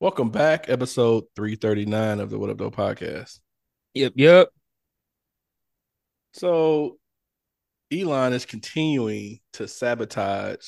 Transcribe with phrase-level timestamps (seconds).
[0.00, 3.40] Welcome back, episode 339 of the What Up, Though podcast.
[3.94, 4.48] Yep, yep.
[6.32, 6.98] So,
[7.92, 10.66] Elon is continuing to sabotage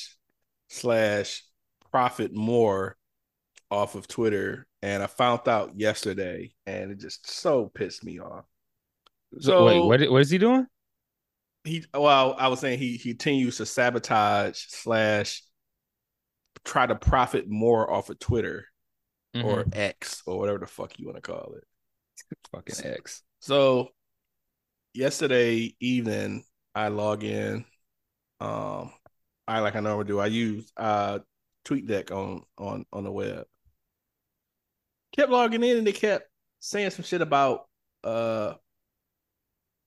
[0.68, 1.44] slash
[1.92, 2.96] profit more
[3.70, 4.66] off of Twitter.
[4.82, 8.46] And I found out yesterday, and it just so pissed me off.
[9.38, 10.10] So, wait, what?
[10.10, 10.66] What is he doing?
[11.64, 15.42] he well i was saying he he continues to sabotage slash
[16.64, 18.66] try to profit more off of twitter
[19.34, 19.76] or Mhm.
[19.76, 21.64] x or whatever the fuck you want to call it
[22.52, 23.22] fucking X.
[23.38, 23.90] so
[24.92, 27.64] yesterday evening i log in
[28.40, 28.92] um
[29.46, 31.18] i like i normally do i use uh
[31.64, 33.44] tweetdeck on on on the web
[35.14, 37.68] kept logging in and they kept saying some shit about
[38.04, 38.54] uh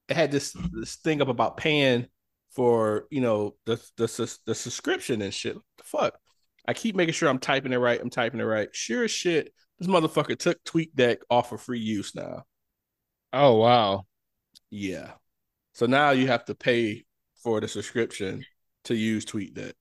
[0.10, 2.08] it had this this thing up about paying
[2.52, 5.56] for you know the the the subscription and shit.
[5.56, 6.20] What the fuck?
[6.68, 8.00] I keep making sure I'm typing it right.
[8.00, 8.70] I'm typing it right.
[8.74, 12.44] Sure as shit, this motherfucker took TweetDeck off for free use now.
[13.34, 14.06] Oh wow.
[14.70, 15.12] Yeah.
[15.74, 17.06] So now you have to pay
[17.44, 18.46] for the subscription
[18.86, 19.74] to use TweetDeck.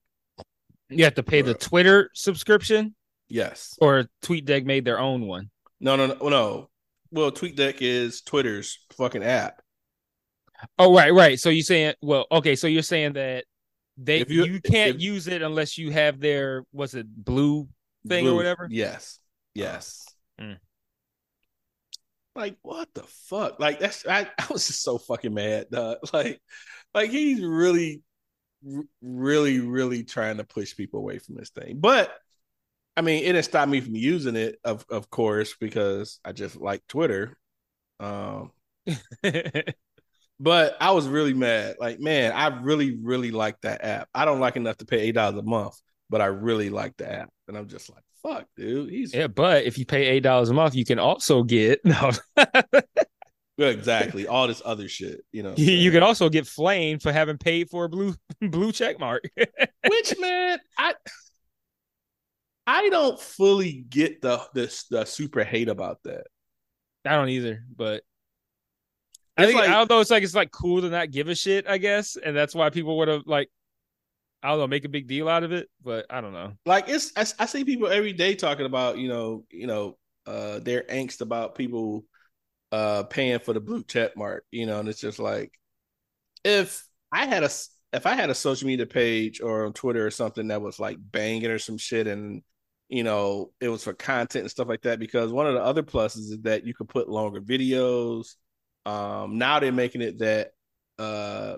[0.89, 2.95] You have to pay the Twitter subscription,
[3.29, 3.75] Yes.
[3.79, 5.49] or TweetDeck made their own one.
[5.79, 6.69] No, no, no, no.
[7.11, 9.61] Well, TweetDeck is Twitter's fucking app.
[10.79, 11.39] Oh right, right.
[11.39, 12.55] So you're saying, well, okay.
[12.55, 13.45] So you're saying that
[13.97, 17.67] they you, you- can't if- use it unless you have their what's it blue
[18.07, 18.67] thing or whatever.
[18.69, 19.19] Yes.
[19.53, 20.05] Yes.
[20.41, 20.57] Mm.
[22.35, 23.59] Like what the fuck?
[23.59, 25.67] Like that's I, I was just so fucking mad.
[25.71, 25.97] dog.
[26.13, 26.41] Like
[26.93, 28.01] like he's really
[29.01, 31.79] really really trying to push people away from this thing.
[31.79, 32.11] But
[32.97, 36.55] I mean, it didn't stop me from using it of of course because I just
[36.55, 37.37] like Twitter.
[37.99, 38.51] Um
[40.39, 41.75] but I was really mad.
[41.79, 44.09] Like, man, I really, really like that app.
[44.13, 45.75] I don't like enough to pay eight dollars a month,
[46.09, 47.29] but I really like the app.
[47.47, 48.89] And I'm just like, fuck, dude.
[48.89, 52.11] He's yeah, but if you pay eight dollars a month, you can also get no.
[53.59, 55.21] Exactly all this other shit.
[55.31, 58.71] You know, you, you can also get flamed for having paid for a blue blue
[58.71, 59.23] check mark.
[59.87, 60.95] which man, I
[62.65, 66.25] I don't fully get the the the super hate about that.
[67.05, 68.03] I don't either, but
[69.37, 69.99] I think like- I don't know.
[69.99, 72.69] It's like it's like cool to not give a shit, I guess, and that's why
[72.69, 73.49] people would have like
[74.43, 75.69] I don't know, make a big deal out of it.
[75.81, 76.53] But I don't know.
[76.65, 80.59] Like it's I, I see people every day talking about you know you know uh
[80.59, 82.05] their angst about people
[82.71, 84.45] uh paying for the blue check mark.
[84.51, 85.51] You know, and it's just like
[86.43, 87.49] if I had a
[87.93, 90.97] if I had a social media page or on Twitter or something that was like
[90.99, 92.41] banging or some shit and
[92.89, 95.83] you know it was for content and stuff like that because one of the other
[95.83, 98.35] pluses is that you could put longer videos
[98.85, 100.51] um now they're making it that
[100.99, 101.55] uh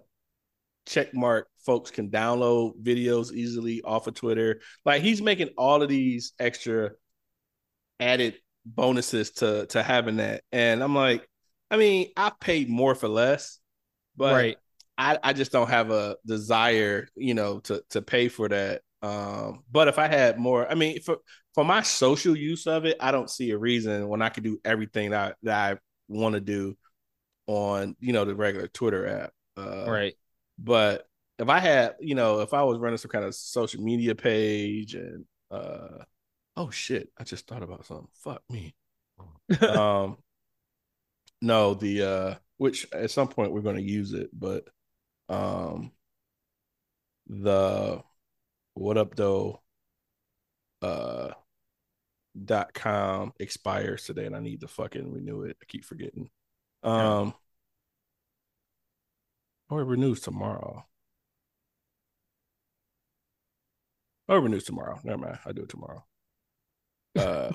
[0.86, 5.90] check mark folks can download videos easily off of Twitter like he's making all of
[5.90, 6.92] these extra
[8.00, 8.36] added
[8.66, 11.28] bonuses to to having that and I'm like
[11.72, 13.60] I mean I've paid more for less
[14.18, 14.58] but right.
[14.98, 18.82] I, I just don't have a desire, you know, to to pay for that.
[19.02, 21.18] Um, but if I had more, I mean, for
[21.54, 24.60] for my social use of it, I don't see a reason when I could do
[24.64, 26.78] everything that I, that I want to do
[27.48, 29.34] on, you know, the regular Twitter app.
[29.58, 30.14] Uh, right.
[30.58, 31.08] But
[31.40, 34.96] if I had, you know, if I was running some kind of social media page
[34.96, 36.04] and, uh,
[36.56, 38.08] oh shit, I just thought about something.
[38.24, 38.74] Fuck me.
[39.62, 40.18] um,
[41.42, 44.66] no, the uh, which at some point we're going to use it, but
[45.30, 45.92] um,
[47.28, 48.02] the
[48.74, 49.62] what up though,
[50.82, 51.30] uh,
[52.44, 55.58] dot com expires today, and I need to fucking renew it.
[55.62, 56.30] I keep forgetting.
[56.86, 57.34] Um,
[59.70, 60.86] or it renews tomorrow.
[64.28, 65.00] Oh, it renews tomorrow.
[65.04, 65.40] Never mind.
[65.46, 66.04] I do it tomorrow.
[67.16, 67.52] Uh,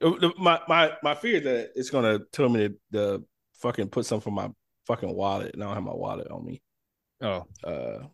[0.38, 3.24] my my my fear is that it's gonna tell me to, to
[3.60, 4.50] fucking put something from my
[4.86, 6.62] fucking wallet, and I don't have my wallet on me.
[7.22, 8.06] oh, Uh,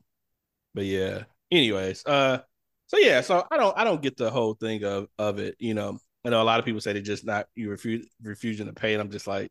[0.75, 1.25] but yeah.
[1.51, 2.39] Anyways, uh,
[2.87, 5.57] so yeah, so I don't I don't get the whole thing of of it.
[5.59, 8.67] You know, I know a lot of people say they just not you refuse refusing
[8.67, 9.51] to pay, and I'm just like,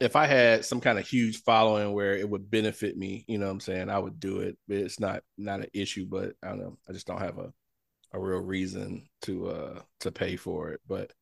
[0.00, 3.46] if I had some kind of huge following where it would benefit me, you know
[3.46, 4.58] what I'm saying, I would do it.
[4.68, 6.78] It's not not an issue, but I don't know.
[6.88, 7.52] I just don't have a
[8.12, 10.80] a real reason to uh to pay for it.
[10.88, 11.12] But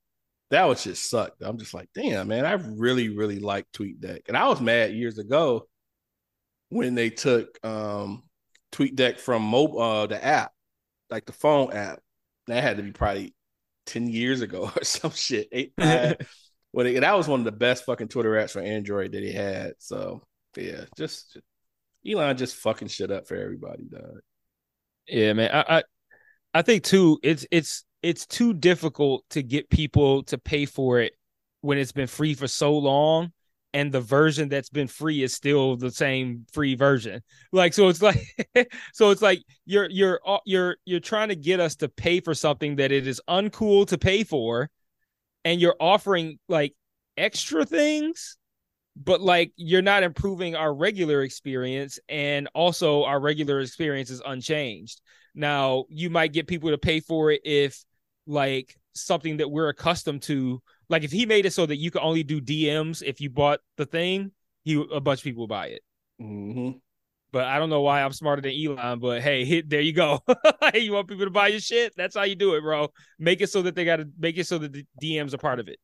[0.51, 1.43] that was just sucked.
[1.43, 4.29] I'm just like, damn, man, I really, really like TweetDeck.
[4.29, 5.67] And I was mad years ago
[6.69, 8.25] when they took um
[8.73, 10.53] TweetDeck from mobile uh, the app,
[11.11, 12.01] like the phone app.
[12.49, 13.35] That had to be probably
[13.87, 15.49] 10 years ago or some shit.
[15.53, 15.73] Eight,
[16.75, 19.75] it, that was one of the best fucking Twitter apps for Android that he had.
[19.79, 20.23] So
[20.57, 21.39] yeah, just
[22.07, 24.21] Elon just fucking shit up for everybody, dog.
[25.07, 25.51] Yeah, man.
[25.53, 25.83] I, I
[26.55, 31.13] I think too, it's it's it's too difficult to get people to pay for it
[31.61, 33.33] when it's been free for so long
[33.75, 37.23] and the version that's been free is still the same free version
[37.53, 38.21] like so it's like
[38.93, 42.77] so it's like you're you're you're you're trying to get us to pay for something
[42.77, 44.69] that it is uncool to pay for
[45.45, 46.75] and you're offering like
[47.17, 48.37] extra things
[48.95, 55.01] but like you're not improving our regular experience and also our regular experience is unchanged
[55.35, 57.85] now you might get people to pay for it if
[58.27, 60.63] like something that we're accustomed to.
[60.89, 63.61] Like if he made it so that you could only do DMs if you bought
[63.77, 64.33] the thing,
[64.65, 65.83] he a bunch of people buy it.
[66.21, 66.79] Mm-hmm.
[67.33, 68.99] But I don't know why I'm smarter than Elon.
[68.99, 70.21] But hey, hit, there you go.
[70.73, 71.95] hey, you want people to buy your shit?
[71.97, 72.89] That's how you do it, bro.
[73.19, 75.59] Make it so that they got to make it so that the DMs are part
[75.59, 75.79] of it.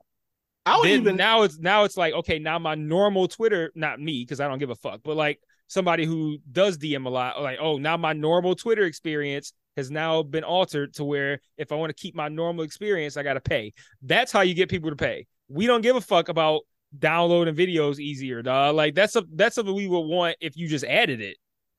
[0.68, 4.00] I would Then even now it's now it's like okay now my normal Twitter not
[4.00, 7.40] me because I don't give a fuck but like somebody who does DM a lot
[7.40, 11.76] like oh now my normal Twitter experience has now been altered to where if I
[11.76, 13.72] want to keep my normal experience I got to pay.
[14.02, 15.26] That's how you get people to pay.
[15.48, 16.62] We don't give a fuck about
[16.96, 18.74] downloading videos easier, dog.
[18.74, 21.36] Like that's a that's something we would want if you just added it.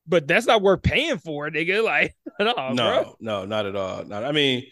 [0.08, 1.84] But that's not worth paying for, nigga.
[1.90, 3.16] Like no, no, bro.
[3.20, 4.06] no, not at all.
[4.06, 4.24] Not.
[4.24, 4.66] I mean,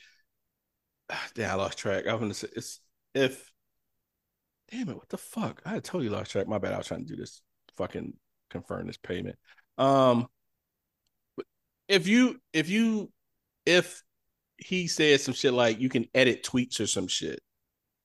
[1.35, 2.07] damn, I lost track.
[2.07, 2.79] I was gonna say it's
[3.13, 3.51] if.
[4.71, 4.95] Damn it!
[4.95, 5.61] What the fuck?
[5.65, 6.47] I totally lost track.
[6.47, 6.73] My bad.
[6.73, 7.41] I was trying to do this.
[7.77, 8.13] Fucking
[8.49, 9.37] confirm this payment.
[9.77, 10.27] Um,
[11.87, 13.11] if you if you
[13.65, 14.03] if
[14.57, 17.39] he says some shit like you can edit tweets or some shit,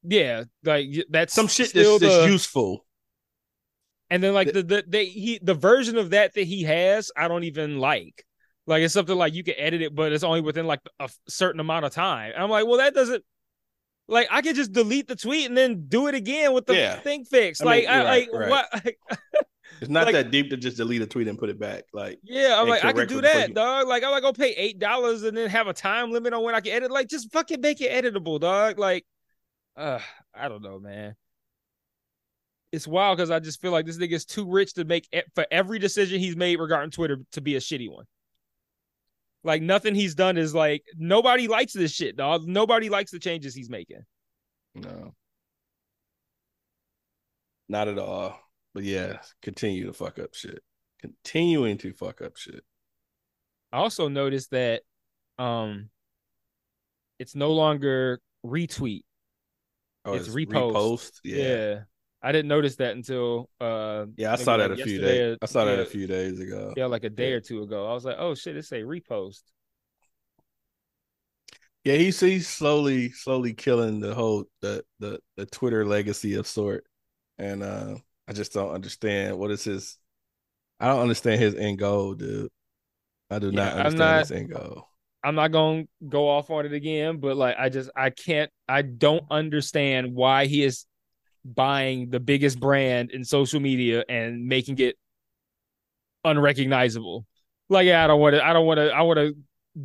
[0.05, 2.85] Yeah, like that's some shit that's, that's useful.
[4.11, 7.29] And then like the the they he the version of that that he has, I
[7.29, 8.25] don't even like.
[8.67, 11.61] Like it's something like you can edit it, but it's only within like a certain
[11.61, 12.33] amount of time.
[12.35, 13.25] And I'm like, well, that doesn't.
[14.09, 16.97] Like I could just delete the tweet and then do it again with the Yeah.
[16.97, 17.63] thing fixed.
[17.63, 18.51] I mean, like I right, like right.
[18.51, 18.95] what?
[19.81, 21.85] It's not Like- that deep to just delete a tweet and put it back.
[21.93, 23.89] Like yeah, I'm like I could correct do that, you- dog.
[23.89, 26.55] Like I'm not gonna pay eight dollars and then have a time limit on when
[26.55, 26.91] I can edit.
[26.93, 28.79] Like just fucking make it editable, dog.
[28.79, 29.05] Like,
[29.77, 29.99] uh,
[30.35, 31.15] I don't know, man.
[32.73, 35.47] It's wild because I just feel like this is too rich to make e- for
[35.51, 38.07] every decision he's made regarding Twitter to be a shitty one.
[39.45, 42.47] Like nothing he's done is like nobody likes this shit, dog.
[42.47, 44.03] Nobody likes the changes he's making.
[44.75, 45.15] no,
[47.69, 48.39] not at all.
[48.75, 50.63] But yeah, continue to fuck up shit.
[51.01, 52.65] Continuing to fuck up shit.
[53.73, 54.83] I also noticed that
[55.39, 55.91] um
[57.19, 59.03] it's no longer retweet.
[60.05, 61.21] Oh, It's repost.
[61.25, 61.37] Yeah.
[61.45, 61.81] Yeah.
[62.25, 65.35] I didn't notice that until uh Yeah, I saw that like a few days.
[65.35, 66.73] or- I saw that a few days ago.
[66.77, 67.37] Yeah, like a day Yeah.
[67.37, 67.89] or two ago.
[67.89, 69.43] I was like, oh shit, it say repost.
[71.85, 76.85] Yeah, he's he's slowly slowly killing the whole the the the Twitter legacy of sort,
[77.39, 77.97] and uh
[78.29, 79.99] I just don't understand what is his.
[80.79, 82.51] I don't understand his end goal, dude.
[83.31, 84.89] I do not Yeah, I'm understand not- his end goal.
[85.25, 88.83] I'm not gonna go off on it again, but like I just I can't I
[88.83, 90.87] don't understand why he is
[91.45, 94.97] buying the biggest brand in social media and making it
[96.25, 97.27] unrecognizable.
[97.69, 99.37] Like yeah, I don't want to I don't want to I want to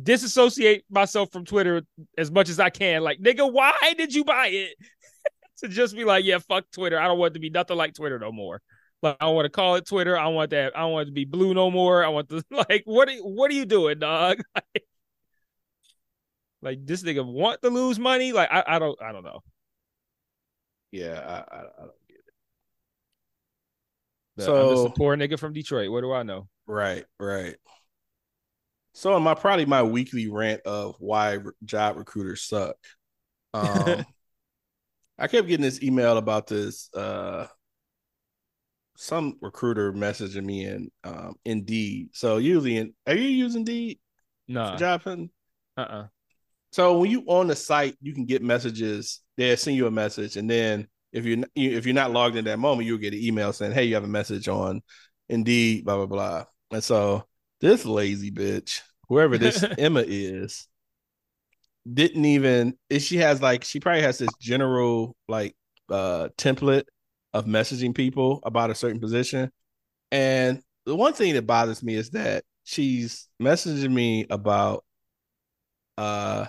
[0.02, 1.82] disassociate myself from Twitter
[2.16, 3.02] as much as I can.
[3.02, 4.74] Like nigga, why did you buy it?
[5.58, 6.98] to just be like, yeah, fuck Twitter.
[6.98, 8.60] I don't want to be nothing like Twitter no more.
[9.02, 10.18] Like I don't want to call it Twitter.
[10.18, 10.76] I want that.
[10.76, 12.04] I want to be blue no more.
[12.04, 14.40] I want to like what are what are you doing, dog?
[16.62, 18.32] this nigga want to lose money?
[18.32, 19.40] Like I, I don't I don't know.
[20.92, 22.24] Yeah, I I, I don't get it.
[24.36, 25.90] But I'm just So- a poor nigga from Detroit.
[25.90, 26.48] What do I know?
[26.66, 27.56] Right, right.
[28.94, 32.76] So in my probably my weekly rant of why re- job recruiters suck.
[33.54, 34.04] Um
[35.20, 37.46] I kept getting this email about this uh
[38.96, 42.10] some recruiter messaging me in um Indeed.
[42.12, 44.00] So usually in are you using Indeed
[44.48, 44.76] No Nah.
[44.76, 45.30] job hunting?
[45.76, 46.06] Uh uh
[46.78, 49.20] So when you on the site, you can get messages.
[49.36, 52.60] They'll send you a message, and then if you're if you're not logged in that
[52.60, 54.82] moment, you'll get an email saying, "Hey, you have a message on
[55.28, 56.44] Indeed." Blah blah blah.
[56.70, 57.24] And so
[57.60, 60.68] this lazy bitch, whoever this Emma is,
[61.92, 62.78] didn't even.
[62.96, 65.56] She has like she probably has this general like
[65.90, 66.84] uh template
[67.34, 69.50] of messaging people about a certain position,
[70.12, 74.84] and the one thing that bothers me is that she's messaging me about
[75.96, 76.46] uh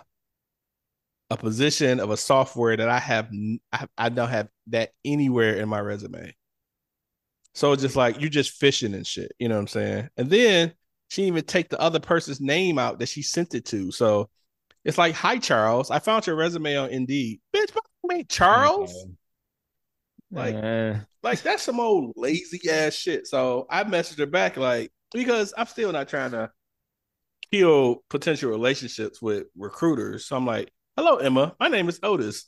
[1.29, 3.29] a position of a software that I have
[3.71, 6.36] I, I don't have that anywhere in my resume.
[7.53, 10.09] So it's just like you're just fishing and shit, you know what I'm saying?
[10.17, 10.74] And then
[11.09, 13.91] she even take the other person's name out that she sent it to.
[13.91, 14.29] So
[14.86, 17.41] it's like, hi Charles, I found your resume on Indeed.
[17.55, 18.93] Bitch, my Charles.
[18.93, 19.12] Okay.
[20.31, 23.27] Like, uh, like that's some old lazy ass shit.
[23.27, 26.51] So I messaged her back like because I'm still not trying to
[27.51, 30.25] kill potential relationships with recruiters.
[30.25, 31.55] So I'm like, hello, Emma.
[31.61, 32.45] My name is Otis.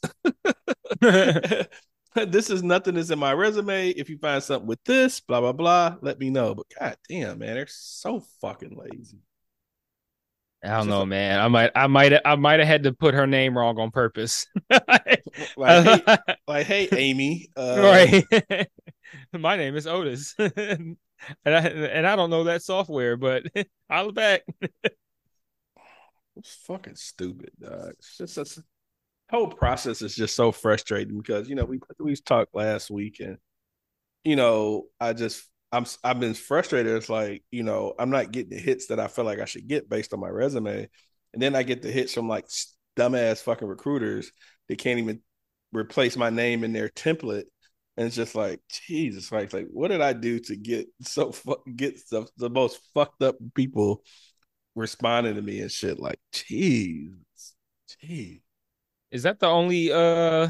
[1.02, 3.92] this is nothing that's in my resume.
[3.92, 6.54] If you find something with this, blah blah blah, let me know.
[6.54, 9.20] But god damn, man, they're so fucking lazy.
[10.64, 11.40] I don't know, man.
[11.40, 14.46] I might, I might, I might have had to put her name wrong on purpose.
[14.70, 15.24] like,
[15.56, 16.02] hey,
[16.48, 17.48] like, hey, Amy.
[17.56, 18.68] Uh, right.
[19.34, 20.98] My name is Otis, and
[21.46, 23.44] I and I don't know that software, but
[23.90, 24.42] I'll back.
[26.36, 27.94] It's fucking stupid, dog.
[28.00, 28.60] It's just
[29.32, 33.38] whole process is just so frustrating because you know we we talked last week and
[34.26, 36.96] you know I just I'm I've been frustrated.
[36.96, 39.68] It's like you know I'm not getting the hits that I feel like I should
[39.68, 40.90] get based on my resume,
[41.34, 42.46] and then I get the hits from like
[42.98, 44.32] dumbass fucking recruiters
[44.68, 45.22] that can't even
[45.74, 47.46] replace my name in their template,
[47.96, 51.34] and it's just like Jesus, like like what did I do to get so
[51.74, 54.04] get the, the most fucked up people
[54.76, 56.00] responding to me and shit?
[56.00, 57.14] Like, jeez,
[58.04, 58.42] jeez.
[59.12, 60.50] Is that the only uh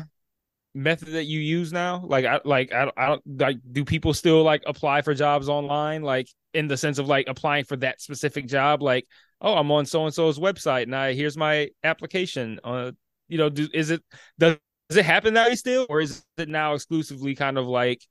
[0.74, 2.04] method that you use now?
[2.06, 3.58] Like, I like I, I don't like.
[3.72, 6.04] Do people still like apply for jobs online?
[6.04, 8.82] Like in the sense of like applying for that specific job?
[8.82, 9.08] Like,
[9.42, 12.60] oh, I'm on so and so's website, and I here's my application.
[12.64, 12.92] Uh,
[13.28, 14.04] you know, do is it
[14.38, 14.58] does,
[14.90, 18.02] does it happen that way still, or is it now exclusively kind of like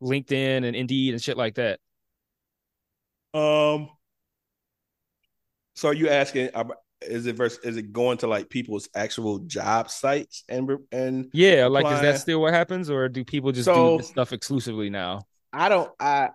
[0.00, 1.80] LinkedIn and Indeed and shit like that?
[3.34, 3.90] Um.
[5.80, 6.50] So are you asking?
[7.00, 11.66] is it versus is it going to like people's actual job sites and and yeah
[11.66, 14.90] like is that still what happens or do people just so, do this stuff exclusively
[14.90, 16.28] now i don't i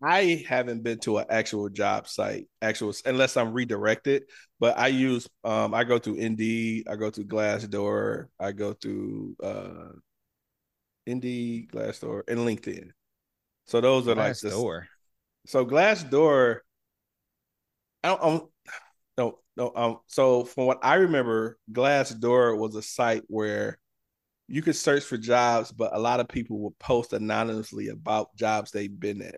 [0.00, 4.22] i haven't been to an actual job site actual unless i'm redirected
[4.60, 9.34] but i use um i go through indeed i go through glassdoor i go through
[9.42, 9.88] uh
[11.04, 12.90] indeed glassdoor and linkedin
[13.64, 14.44] so those are glassdoor.
[14.44, 14.88] like door
[15.46, 16.58] so glassdoor
[18.04, 18.40] I don't, I'm,
[19.18, 19.72] no, no.
[19.74, 19.98] Um.
[20.06, 23.78] So from what I remember, Glassdoor was a site where
[24.48, 28.70] you could search for jobs, but a lot of people would post anonymously about jobs
[28.70, 29.36] they've been at,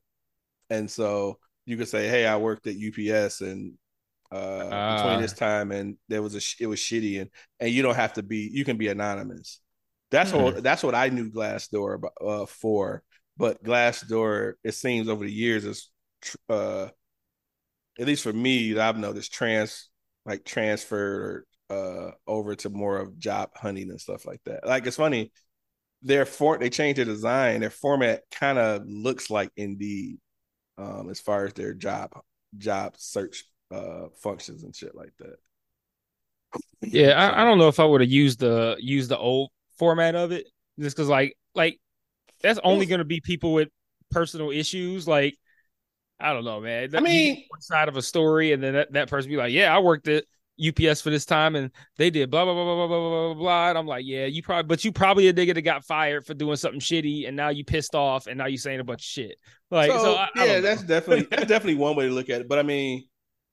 [0.70, 3.74] and so you could say, "Hey, I worked at UPS and
[4.30, 5.36] uh, uh, between this ah.
[5.36, 7.30] time and there was a it was shitty and
[7.60, 9.60] and you don't have to be you can be anonymous.
[10.10, 10.42] That's mm-hmm.
[10.42, 13.02] what that's what I knew Glassdoor uh, for.
[13.36, 15.90] But Glassdoor, it seems over the years is
[16.48, 16.88] uh,
[17.98, 19.88] at least for me, I've noticed trans
[20.26, 24.66] like transferred uh over to more of job hunting and stuff like that.
[24.66, 25.32] Like it's funny,
[26.02, 30.18] their for they changed their design, their format kind of looks like Indeed,
[30.78, 32.12] um, as far as their job
[32.56, 35.36] job search uh functions and shit like that.
[36.80, 40.14] Yeah, I, I don't know if I would have used the used the old format
[40.14, 40.46] of it
[40.78, 41.80] just because like like
[42.42, 43.68] that's only going to be people with
[44.10, 45.36] personal issues like
[46.20, 46.94] I don't know, man.
[46.94, 49.74] I mean, one side of a story, and then that, that person be like, "Yeah,
[49.74, 50.24] I worked at
[50.60, 53.68] UPS for this time, and they did blah blah blah blah blah blah blah blah."
[53.68, 56.34] And I'm like, "Yeah, you probably, but you probably a nigga that got fired for
[56.34, 59.04] doing something shitty, and now you pissed off, and now you saying a bunch of
[59.04, 59.36] shit."
[59.70, 62.40] Like, so, so I, yeah, I that's definitely that's definitely one way to look at
[62.40, 62.48] it.
[62.48, 63.06] But I mean,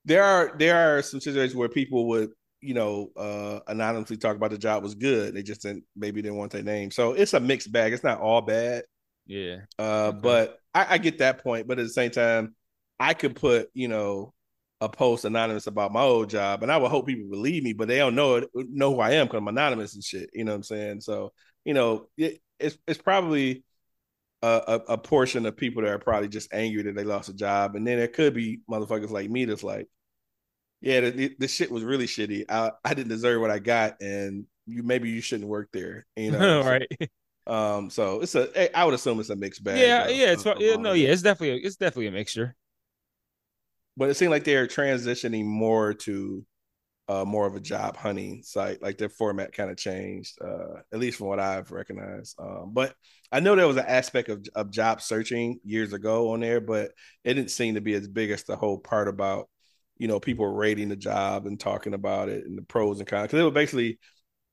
[0.05, 2.31] there are there are some situations where people would
[2.61, 5.35] you know uh anonymously talk about the job was good.
[5.35, 6.89] They just didn't maybe didn't want their name.
[6.89, 7.93] So it's a mixed bag.
[7.93, 8.85] It's not all bad.
[9.25, 9.57] Yeah.
[9.79, 10.19] Uh, okay.
[10.21, 12.55] but I, I get that point, but at the same time,
[12.99, 14.33] I could put, you know,
[14.81, 17.87] a post anonymous about my old job, and I would hope people believe me, but
[17.87, 20.29] they don't know it, know who I am because I'm anonymous and shit.
[20.33, 21.01] You know what I'm saying?
[21.01, 21.31] So,
[21.63, 23.63] you know, it, it's it's probably
[24.41, 27.33] a, a, a, portion of people that are probably just angry that they lost a
[27.33, 29.87] job, and then there could be motherfuckers like me that's like,
[30.81, 32.45] yeah, the, the shit was really shitty.
[32.49, 36.05] I I didn't deserve what I got, and you maybe you shouldn't work there.
[36.15, 36.87] You know, right?
[37.47, 38.77] Um, so it's a.
[38.77, 39.79] I would assume it's a mixed bag.
[39.79, 42.55] Yeah, yeah, it's yeah, no, yeah, it's definitely it's definitely a mixture
[43.97, 46.45] but it seemed like they're transitioning more to
[47.07, 48.81] uh, more of a job hunting site.
[48.81, 52.35] Like their format kind of changed, uh, at least from what I've recognized.
[52.39, 52.95] Um, but
[53.31, 56.91] I know there was an aspect of, of job searching years ago on there, but
[57.23, 59.49] it didn't seem to be as big as the whole part about
[59.97, 63.27] you know people rating the job and talking about it and the pros and cons.
[63.27, 63.99] Because it was basically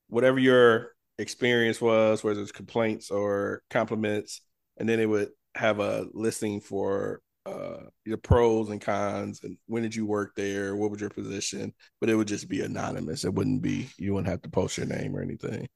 [0.07, 0.91] whatever your
[1.23, 4.41] experience was, whether it's complaints or compliments,
[4.77, 9.83] and then it would have a listing for uh your pros and cons and when
[9.83, 13.33] did you work there what was your position but it would just be anonymous it
[13.33, 15.67] wouldn't be you wouldn't have to post your name or anything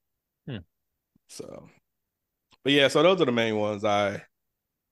[0.48, 0.64] Hmm.
[1.28, 1.70] so
[2.64, 4.22] but yeah so those are the main ones i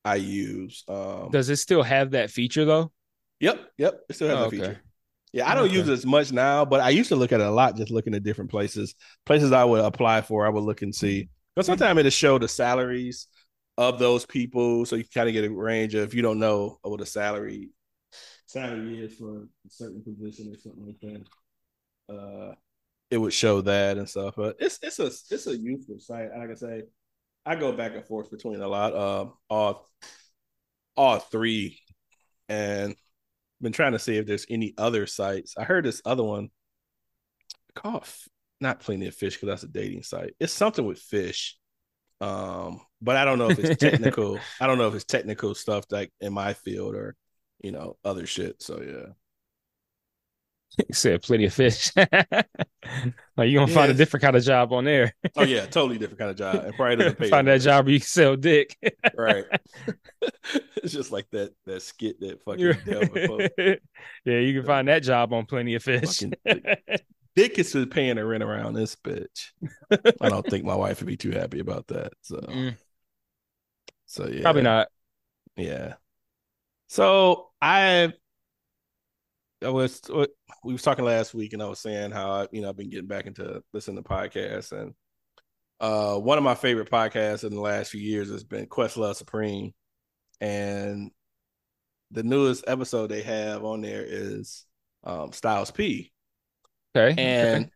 [0.06, 2.92] i use um Does it still have that feature though?
[3.40, 4.58] yep yep it still has Oh, a okay.
[4.58, 4.82] feature
[5.36, 5.74] yeah i don't Okay.
[5.74, 7.92] use it as much now but i used to look at it a lot just
[7.92, 8.96] looking at different places.
[9.26, 11.30] Places i would apply for i would look and see.
[11.56, 13.28] Because sometimes it'll show the salaries
[13.78, 16.80] of those people so you kind of get a range of if you don't know
[16.84, 17.72] what a salary
[18.48, 21.26] salary is for a certain position or something like
[22.10, 22.56] that uh
[23.12, 24.36] it would show that and stuff.
[24.38, 26.30] But it's it's a it's a useful site.
[26.38, 26.84] Like i say
[27.46, 29.88] i go back and forth between a lot of all
[30.98, 31.80] all three.
[32.50, 32.96] And
[33.62, 35.56] been trying to see if there's any other sites.
[35.58, 36.50] I heard this other one
[37.74, 38.28] called F-
[38.62, 40.36] not plenty of fish because that's a dating site.
[40.40, 41.58] It's something with fish
[42.22, 44.40] um but i don't know if it's technical.
[44.60, 47.16] I don't know if it's technical stuff like in my field or
[47.62, 48.62] you know other shit.
[48.62, 49.14] So yeah.
[50.92, 51.92] Said plenty of fish.
[53.38, 55.14] like you're gonna find a different kind of job on there.
[55.36, 56.56] oh yeah totally different kind of job.
[56.56, 58.78] And probably doesn't pay find that job where you can sell dick.
[59.18, 59.46] right.
[60.84, 63.80] It's just like that that skit that fucking
[64.24, 66.20] yeah, you can find that job on plenty of fish.
[67.36, 67.58] Dick.
[67.58, 69.52] Is just paying the rent around this bitch.
[70.22, 72.38] I don't think my wife would be too happy about that so.
[72.38, 72.78] Mm,
[74.06, 74.42] so yeah.
[74.44, 74.90] Probably not.
[75.58, 75.96] Yeah.
[76.88, 78.14] So I,
[79.66, 80.02] I was
[80.64, 82.90] we was talking last week, and I was saying how I, you know I've been
[82.90, 84.94] getting back into listening to podcasts, and
[85.80, 89.74] uh, one of my favorite podcasts in the last few years has been Questlove Supreme,
[90.42, 91.12] and
[92.12, 94.66] the newest episode they have on there is
[95.04, 96.12] um, Styles P,
[96.96, 97.20] Okay.
[97.22, 97.70] and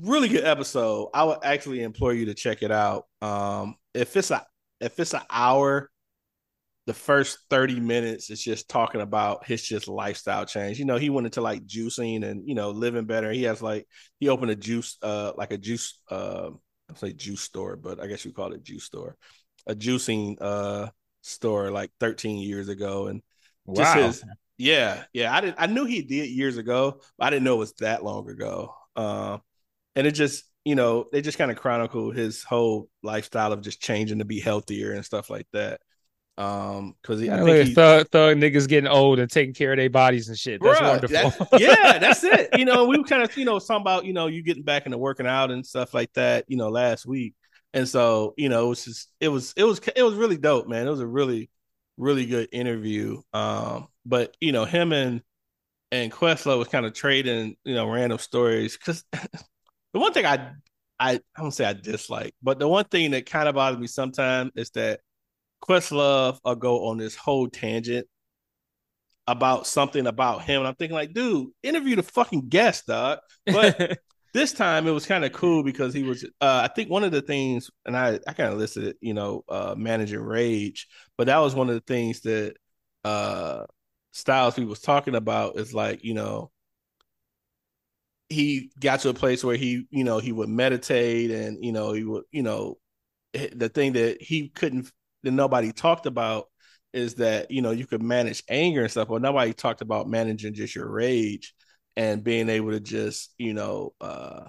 [0.00, 1.10] really good episode.
[1.14, 3.06] I would actually implore you to check it out.
[3.22, 4.46] Um, if it's a
[4.80, 5.90] if it's an hour,
[6.86, 10.78] the first 30 minutes is just talking about his just lifestyle change.
[10.78, 13.30] You know, he went into like juicing and you know living better.
[13.30, 13.86] He has like
[14.18, 16.50] he opened a juice uh like a juice uh
[16.90, 19.16] I say juice store, but I guess you call it juice store.
[19.66, 20.88] A juicing uh
[21.22, 23.22] store like 13 years ago and
[23.66, 23.94] wow.
[23.94, 24.24] his
[24.56, 27.58] yeah yeah i did i knew he did years ago but i didn't know it
[27.58, 29.40] was that long ago um
[29.96, 33.80] and it just you know they just kind of chronicle his whole lifestyle of just
[33.80, 35.80] changing to be healthier and stuff like that
[36.38, 39.52] um because i Yeah, think look at he, thug, thug niggas getting old and taking
[39.52, 40.62] care of their bodies and shit.
[40.62, 41.34] That's Bruh, wonderful.
[41.38, 42.50] that- yeah that's it.
[42.52, 44.84] You know we were kind of you know talking about you know you getting back
[44.86, 47.34] into working out and stuff like that you know last week.
[47.72, 50.68] And so you know it was just it was it was it was really dope
[50.68, 50.86] man.
[50.86, 51.50] It was a really
[51.96, 53.22] really good interview.
[53.32, 55.22] Um but you know him and
[55.92, 58.76] and Questlove was kind of trading you know random stories.
[58.76, 60.52] Because the one thing I
[60.98, 63.86] I I don't say I dislike but the one thing that kind of bothers me
[63.86, 65.00] sometimes is that
[65.62, 68.06] Questlove will go on this whole tangent
[69.26, 70.60] about something about him.
[70.60, 73.18] And I'm thinking like dude interview the fucking guest dog.
[73.46, 73.98] But
[74.34, 77.12] this time it was kind of cool because he was uh, I think one of
[77.12, 81.26] the things and I I kind of listed it, you know, uh managing rage, but
[81.28, 82.54] that was one of the things that
[83.04, 83.64] uh
[84.12, 86.50] Styles P was talking about is like, you know,
[88.28, 91.92] he got to a place where he, you know, he would meditate and, you know,
[91.92, 92.78] he would, you know,
[93.32, 94.90] the thing that he couldn't
[95.22, 96.46] that nobody talked about
[96.92, 100.54] is that, you know, you could manage anger and stuff, but nobody talked about managing
[100.54, 101.54] just your rage
[101.96, 104.44] and being able to just you know uh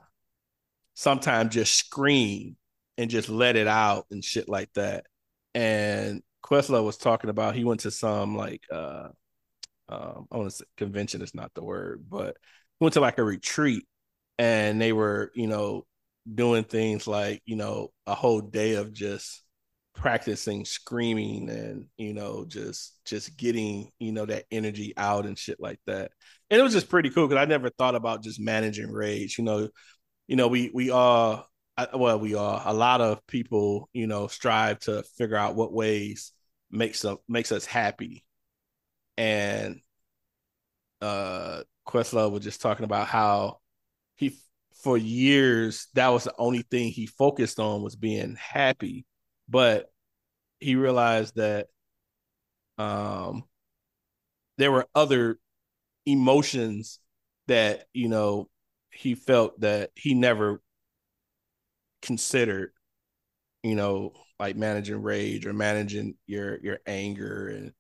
[0.93, 2.55] sometimes just scream
[2.97, 5.05] and just let it out and shit like that.
[5.55, 9.09] And Questlove was talking about he went to some like uh
[9.89, 12.37] um I want to say convention is not the word but
[12.79, 13.85] went to like a retreat
[14.37, 15.85] and they were you know
[16.33, 19.43] doing things like you know a whole day of just
[19.93, 25.59] practicing screaming and you know just just getting you know that energy out and shit
[25.59, 26.11] like that
[26.51, 29.37] and it was just pretty cool because I never thought about just managing rage.
[29.37, 29.69] You know,
[30.27, 30.91] you know, we we
[31.77, 35.73] I- well, we are a lot of people, you know, strive to figure out what
[35.73, 36.33] ways
[36.69, 38.25] makes us makes us happy.
[39.17, 39.79] And
[41.01, 43.59] uh Questlove was just talking about how
[44.15, 44.37] he
[44.83, 49.05] for years that was the only thing he focused on was being happy,
[49.51, 49.91] but
[50.59, 51.67] he realized that
[52.77, 53.43] um
[54.57, 55.37] there were other
[56.05, 56.99] emotions
[57.47, 58.49] that you know
[58.91, 60.61] he felt that he never
[62.01, 62.71] considered
[63.63, 67.73] you know like managing rage or managing your your anger and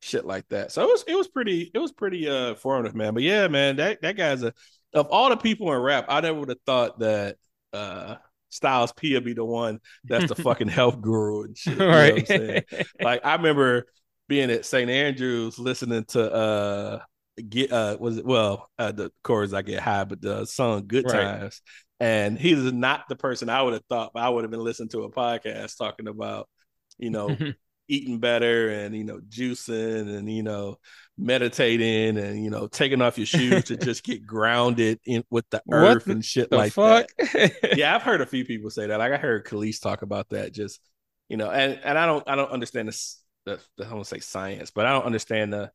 [0.00, 0.72] shit like that.
[0.72, 3.14] So it was it was pretty it was pretty uh formative man.
[3.14, 4.52] But yeah man that that guy's a
[4.94, 7.36] of all the people in rap i never would have thought that
[7.72, 8.16] uh
[8.50, 11.74] Styles P will be the one that's the fucking health guru and shit.
[11.78, 12.62] You know what I'm saying?
[13.00, 13.86] Like I remember
[14.28, 14.90] being at St.
[14.90, 17.00] Andrews, listening to uh
[17.48, 21.06] get uh was it well uh the chorus I get high, but the song Good
[21.06, 21.12] Right.
[21.12, 21.62] Times.
[22.00, 24.62] And he is not the person I would have thought, but I would have been
[24.62, 26.48] listening to a podcast talking about,
[26.96, 27.36] you know,
[27.88, 30.78] eating better and you know, juicing and you know,
[31.16, 35.62] meditating and you know, taking off your shoes to just get grounded in with the
[35.66, 37.08] What earth the- and shit the like fuck?
[37.32, 38.98] that yeah, I've heard a few people say that.
[38.98, 40.52] Like I heard Khalees talk about that.
[40.52, 40.80] Just
[41.28, 43.20] you know, and and I don't I don't understand this.
[43.44, 45.70] The, the I don't say science, but I don't understand the.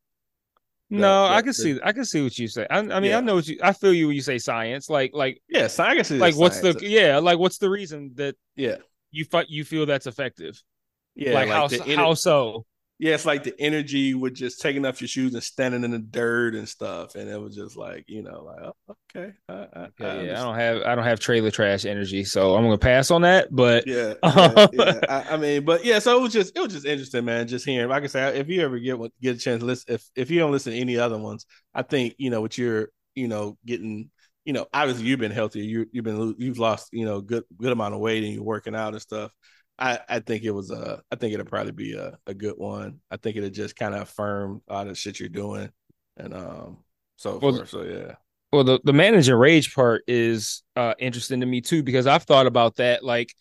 [0.89, 2.67] no, the- I can the- see I can see what you say.
[2.69, 3.17] I, I mean, Yeah.
[3.17, 4.89] I know what you I feel you when you say science.
[4.89, 6.79] Like like Yeah, science is like what's science.
[6.81, 8.77] the yeah, like what's the reason that yeah
[9.11, 10.61] you you feel that's effective?
[11.15, 12.65] Yeah like, how so- ener- how so?
[12.99, 15.99] yeah it's like the energy with just taking off your shoes and standing in the
[15.99, 19.81] dirt and stuff, and it was just like you know like oh, okay I, I,
[19.83, 22.77] I Yeah, yeah, I don't have I don't have trailer trash energy, so I'm gonna
[22.77, 23.47] pass on that.
[23.51, 24.99] But Yeah, yeah, yeah.
[25.09, 27.47] I, I mean, but yeah, so it was just it was just interesting, man.
[27.47, 29.95] Just hearing, like I said, if you ever get one- get a chance to listen,
[29.95, 32.89] if if you don't listen to any other ones, I think you know what you're,
[33.15, 34.11] you know, getting,
[34.45, 37.71] you know, obviously you've been healthier, you you've been you've lost, you know, good good
[37.71, 39.31] amount of weight and you're working out and stuff.
[39.79, 42.99] I I think it was a, I think it'll probably be a, a good one.
[43.11, 45.69] I think it'll just kind of affirm all the shit you're doing,
[46.17, 46.77] and um,
[47.15, 47.69] so Well, forth.
[47.69, 48.15] So yeah,
[48.51, 52.23] Well, the, the manage and rage part is uh interesting to me too because I've
[52.23, 53.33] thought about that like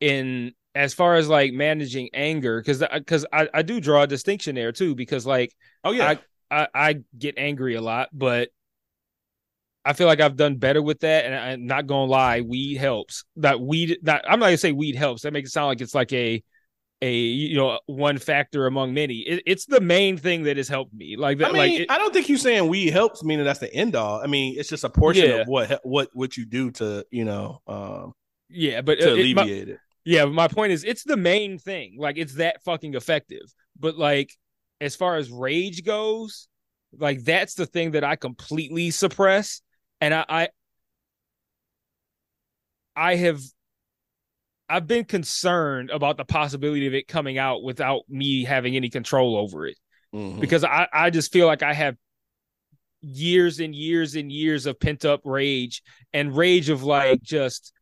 [0.00, 4.54] in as far as like managing anger because because I, I do draw a distinction
[4.54, 6.12] there too because like oh yeah,
[6.50, 8.50] I I get angry a lot but
[9.88, 13.24] I feel like I've done better with that and I'm not gonna lie weed helps
[13.36, 15.94] that weed that I'm not gonna say weed helps that makes it sound like it's
[15.94, 16.42] like a
[17.00, 20.92] a you know one factor among many it, it's the main thing that has helped
[20.92, 23.44] me like that I mean, like it- I don't think you saying weed helps, meaning
[23.44, 24.20] that's the end all.
[24.20, 25.36] I mean, it's just a portion Yeah.
[25.42, 28.12] of what what what you do to you know um
[28.50, 29.78] yeah but to uh, it- my- alleviate it.
[30.04, 31.96] Yeah, but my point is it's the main thing.
[31.98, 33.42] Like it's that fucking effective.
[33.78, 34.32] But like
[34.80, 36.48] as far as rage goes,
[36.92, 39.60] like that's the thing that I completely suppress.
[40.00, 40.48] And I I,
[42.96, 43.40] I have
[44.68, 49.36] I've been concerned about the possibility of it coming out without me having any control
[49.36, 49.76] over it
[50.14, 50.40] Mhm.
[50.40, 51.96] because I, I just feel like I have
[53.00, 55.82] years and years and years of pent up rage
[56.12, 57.72] and rage of like just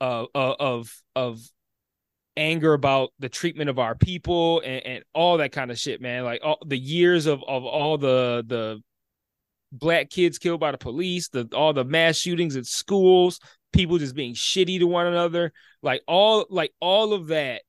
[0.00, 1.40] uh, uh of of
[2.36, 6.24] anger about the treatment of our people and, and all that kind of shit, man.
[6.24, 8.82] Like all the years of of all the the
[9.72, 13.40] black kids killed by the police, the all the mass shootings at schools,
[13.72, 15.52] people just being shitty to one another,
[15.82, 17.62] like all like all of that.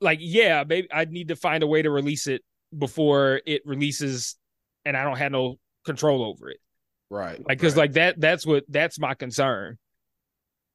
[0.00, 2.42] Like yeah, maybe I need to find a way to release it
[2.76, 4.36] before it releases
[4.84, 6.58] and I don't have no control over it.
[7.10, 7.82] right, Like cuz right.
[7.82, 9.78] like that that's what that's my concern.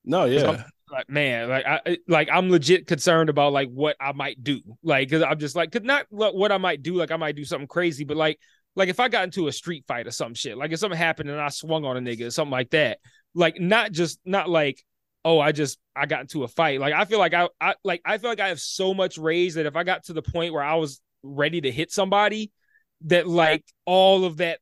[0.04, 4.44] no, yeah, Like man, like I like I'm legit concerned about like what I might
[4.44, 4.62] do.
[4.84, 7.46] Like cuz I'm just like cuz not what I might do like I might do
[7.46, 8.40] something crazy, but like
[8.76, 11.30] like if I got into a street fight or some shit, like if something happened
[11.30, 13.00] and I swung on a nigga or something like that.
[13.36, 14.84] Like not just not like
[15.26, 16.80] oh I just I got into a fight.
[16.80, 19.54] Like I feel like I I like I feel like I have so much rage
[19.56, 22.52] that if I got to the point where I was ready to hit somebody
[23.06, 24.60] that like all of that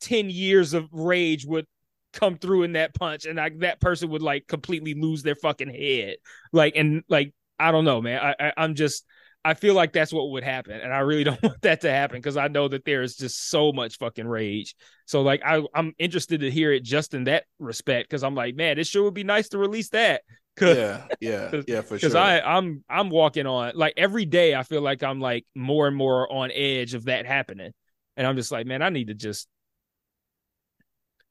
[0.00, 1.66] 10 years of rage would
[2.12, 5.72] come through in that punch and like that person would like completely lose their fucking
[5.72, 6.16] head
[6.52, 9.06] like and like i don't know man i, I i'm just
[9.44, 12.18] i feel like that's what would happen and i really don't want that to happen
[12.18, 14.74] because i know that there is just so much fucking rage
[15.06, 18.54] so like i i'm interested to hear it just in that respect because i'm like
[18.54, 20.22] man it sure would be nice to release that
[20.54, 22.10] because yeah, yeah, yeah, for sure.
[22.10, 22.14] because.
[22.14, 25.96] I I'm I'm walking on like every day I feel like I'm like more and
[25.96, 27.72] more on edge of that happening,
[28.18, 29.48] and I'm just like, man, I need to just.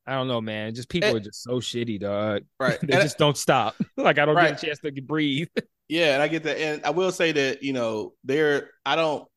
[0.08, 0.74] I don't know, man.
[0.74, 1.13] Just people Eh.
[1.13, 2.41] are just so shitty, dog.
[2.60, 3.76] right, They And- just don't stop.
[3.95, 4.50] like I don't Right.
[4.50, 5.50] get a chance to breathe.
[5.91, 8.69] Yeah, and I get that, and I will say that you know there.
[8.86, 9.27] I don't.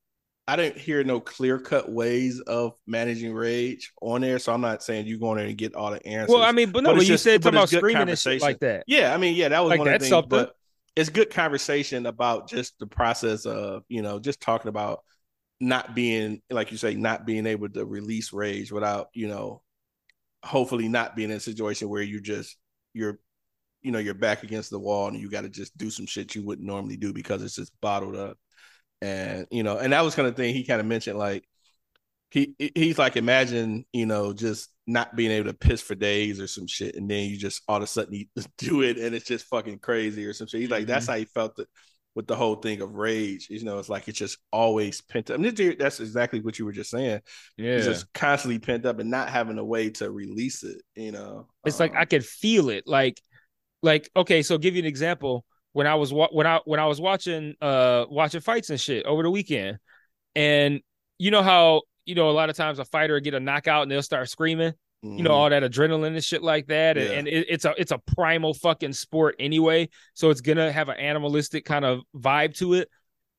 [0.46, 4.82] I didn't hear no clear cut ways of managing rage on there, so I'm not
[4.82, 6.28] saying you go in there and get all the answers.
[6.32, 8.40] well, I mean, but no, But but, you just- said but about screaming and shit
[8.40, 8.84] like that.
[8.86, 10.28] yeah, I mean, yeah, that was Like, one of the things, something.
[10.28, 10.54] but
[10.94, 15.00] it's good conversation about just the process of you know just talking about
[15.60, 19.60] not being like you say, not being able to release rage without you know,
[20.44, 22.56] hopefully not being in a situation where you just
[22.92, 23.18] you're
[23.84, 26.34] you know you're back against the wall and you got to just do some shit
[26.34, 28.38] you wouldn't normally do because it's just bottled up.
[29.02, 31.46] And you know and that was kind of thing he kind of mentioned like
[32.30, 36.46] he he's like imagine you know just not being able to piss for days or
[36.46, 38.26] some shit and then you just all of a sudden you
[38.58, 40.62] do it and it's just fucking crazy or some shit.
[40.62, 41.68] He's like that's how he felt it
[42.14, 45.38] with the whole thing of rage you know it's like it's just always pent up.
[45.38, 47.20] I mean, that's exactly what you were just saying.
[47.56, 51.12] Yeah, it's just constantly pent up and not having a way to release it you
[51.12, 52.84] know it's like Um, I could feel it.
[52.86, 53.20] Like,
[53.84, 55.44] like okay, so give you an example.
[55.72, 59.04] When I was wa- when I when I was watching uh watching fights and shit
[59.06, 59.78] over the weekend,
[60.34, 60.80] and
[61.18, 63.90] you know how you know a lot of times a fighter get a knockout and
[63.90, 64.72] they'll start screaming.
[65.02, 65.34] You know Mhm.
[65.34, 67.18] all that adrenaline and shit like that, and, Yeah.
[67.18, 70.96] and it, it's a it's a primal fucking sport anyway, so it's gonna have an
[70.96, 72.88] animalistic kind of vibe to it.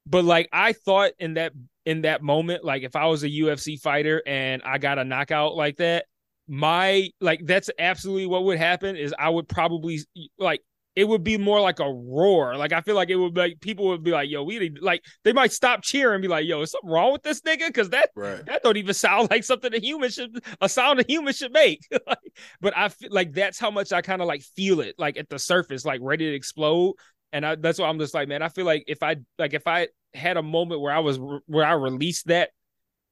[0.05, 1.53] But like I thought in that
[1.85, 5.55] in that moment, like if I was a UFC fighter and I got a knockout
[5.55, 6.05] like that,
[6.47, 9.99] my like that's absolutely what would happen is I would probably
[10.37, 10.61] like
[10.95, 12.55] it would be more like a roar.
[12.55, 14.81] Like I feel like it would be like people would be like, "Yo, we need-"
[14.81, 17.67] like they might stop cheering and be like, "Yo, is something wrong with this nigga?"
[17.67, 18.45] Because that right.
[18.45, 21.81] that don't even sound like something a human should a sound a human should make.
[22.07, 22.19] Like,
[22.61, 25.27] but I feel like that's how much I kind of like feel it, like at
[25.27, 26.93] the surface, like ready to explode.
[27.33, 29.65] And I, that's why I'm just like, man, I feel like if I like if
[29.65, 32.51] I had a moment where I was where I released that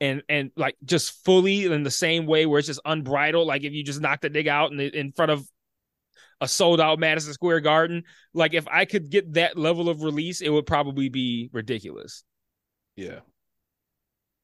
[0.02, 3.74] and and like just fully in the same way where it's just unbridled, like if
[3.74, 5.48] you just knock the nigga out in the, in front of
[6.42, 8.04] a sold out Madison Square Garden,
[8.34, 12.24] like if I could get that level of release, it would probably be ridiculous.
[12.96, 13.20] Yeah.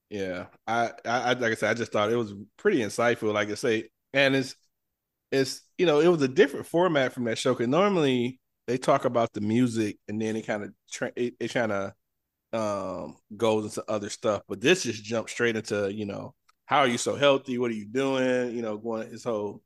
[0.09, 0.45] Yeah.
[0.65, 3.33] I, I, like I said, I just thought it was pretty insightful.
[3.33, 4.55] Like I say, and it's,
[5.31, 7.53] it's, you know, it was a different format from that show.
[7.53, 11.53] Cause normally they talk about the music and then it kind of, tra- it, it
[11.53, 11.91] kind of,
[12.53, 14.43] um, goes into other stuff.
[14.47, 16.33] But this just jumped straight into, you know,
[16.65, 17.57] how are you so healthy?
[17.57, 18.55] What are you doing?
[18.55, 19.61] You know, going to his whole,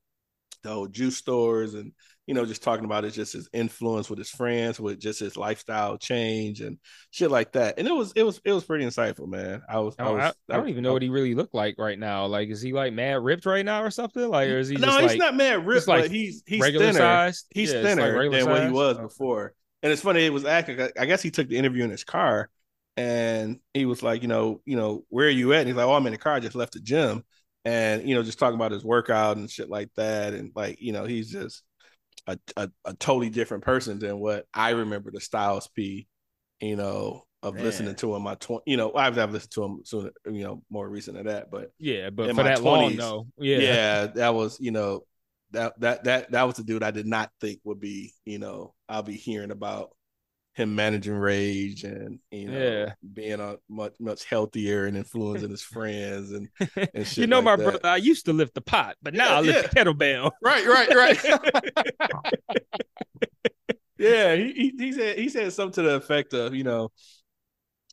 [0.63, 1.91] the whole juice stores and
[2.25, 5.35] you know just talking about it just his influence with his friends with just his
[5.35, 6.77] lifestyle change and
[7.11, 9.93] shit like that and it was it was it was pretty insightful man i was
[9.99, 12.25] I, i, was, I, I don't even know what he really looked like right now.
[12.27, 14.29] Like, is he like mad ripped right now or something?
[14.29, 16.93] Like, or is he no he's like not mad ripped like but he's he's thinner
[16.93, 17.45] sized?
[17.53, 19.03] he's Yeah, like thinner regular than what he was Oh.
[19.03, 22.03] before and it's funny it was acting i guess he took the interview in his
[22.05, 22.49] car
[22.95, 25.87] and he was like you know you know where are you at and he's like
[25.87, 27.23] oh i'm in the car i just left the gym
[27.65, 30.91] and you know just talking about his workout and shit like that and like you
[30.91, 31.63] know he's just
[32.27, 36.07] a, a, a totally different person than what I remember the Styles P,
[36.61, 37.63] you know, of Man.
[37.63, 38.63] listening to him my twenty.
[38.67, 41.51] You know, I've, listened to him sooner, you know, more recent than that.
[41.51, 43.57] But Yeah, but for that long 20s, though, yeah.
[43.57, 45.03] yeah, that was you know
[45.51, 48.73] that that that that was a dude I did not think would be you know
[48.87, 49.89] I'll be hearing about
[50.53, 52.93] him managing rage and you know Yeah.
[53.13, 56.47] being a much much healthier and influencing his friends and
[56.93, 57.63] and shit you know, like my that.
[57.81, 59.83] brother, I used to lift the pot, but now Yeah, I lift yeah.
[59.83, 60.31] the kettlebell.
[60.43, 62.23] Right, right, right.
[63.97, 66.91] yeah, he, he he said he said something to the effect of, you know,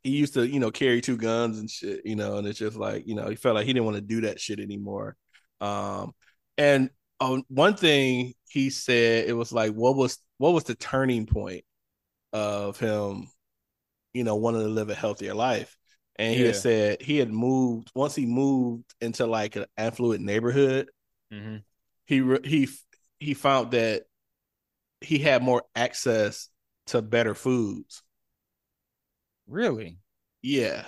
[0.02, 2.76] he used to, you know, carry two guns and shit, you know, and it's just
[2.76, 5.16] like, you know, he felt like he didn't want to do that shit anymore.
[5.60, 6.12] Um,
[6.56, 11.26] and on one thing he said, it was like, what was what was the turning
[11.26, 11.64] point
[12.32, 13.28] of him,
[14.14, 15.76] you know, wanting to live a healthier life?
[16.16, 16.46] And he Yeah.
[16.46, 20.90] had said he had moved once he moved into like an affluent neighborhood
[21.32, 21.56] Mm-hmm.
[22.06, 22.68] he he
[23.18, 24.04] he found that
[25.00, 26.48] he had more access
[26.86, 28.02] to better foods.
[29.46, 29.98] Really?
[30.42, 30.86] Yeah,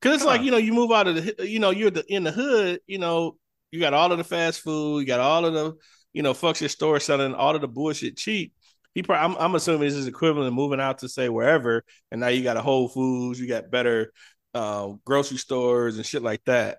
[0.00, 2.24] because it's like you know you move out of the you know you're the, in
[2.24, 2.80] the hood.
[2.86, 3.36] You know
[3.70, 5.74] you got all of the fast food, you got all of the
[6.12, 8.52] you know fuck your store selling all of the bullshit cheap.
[8.94, 12.20] He probably I'm, I'm assuming this is equivalent of moving out to say wherever, and
[12.20, 14.12] now you got a Whole Foods, you got better
[14.54, 16.78] uh, grocery stores and shit like that.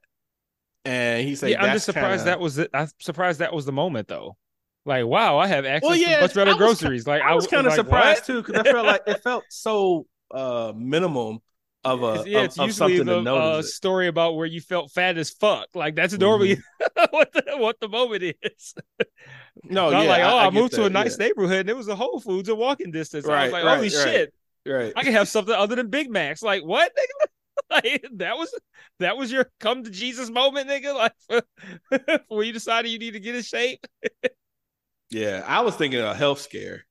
[0.86, 2.70] And he said, yeah, I'm just surprised kinda- that was it.
[2.74, 4.38] I'm surprised that was the moment though.
[4.86, 7.08] Like, wow, I have access Well, yeah, to much better was groceries.
[7.08, 8.26] like, I was kind of like, surprised what?
[8.26, 11.40] too because I felt like it felt so uh minimum
[11.84, 13.68] of a yeah, of, it's of something the to uh, notice.
[13.68, 13.72] it.
[13.74, 15.68] story about where you felt fat as fuck.
[15.76, 16.58] Like that's normally
[17.12, 18.74] what the what the moment is.
[19.64, 21.28] No, I'm like, oh, I, get moved to a nice yeah.
[21.28, 23.28] neighborhood and it was a Whole Foods in walking distance.
[23.28, 24.04] I Right, was like, right, holy right.
[24.04, 24.34] shit,
[24.66, 24.94] Right.
[24.96, 26.42] I can have something other than Big Macs.
[26.42, 26.92] Like what.
[27.70, 28.54] Like that was
[29.00, 30.94] that was your come to Jesus moment, nigga.
[30.96, 31.44] Like
[32.28, 33.86] where you decided you need to get in shape.
[35.12, 36.86] Yeah, I was thinking a health scare.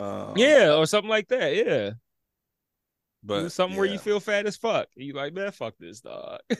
[0.00, 1.54] Um, yeah, or something like that.
[1.54, 1.90] Yeah,
[3.22, 4.88] but something where you feel fat as fuck.
[4.94, 6.40] You like, man, fuck this dog.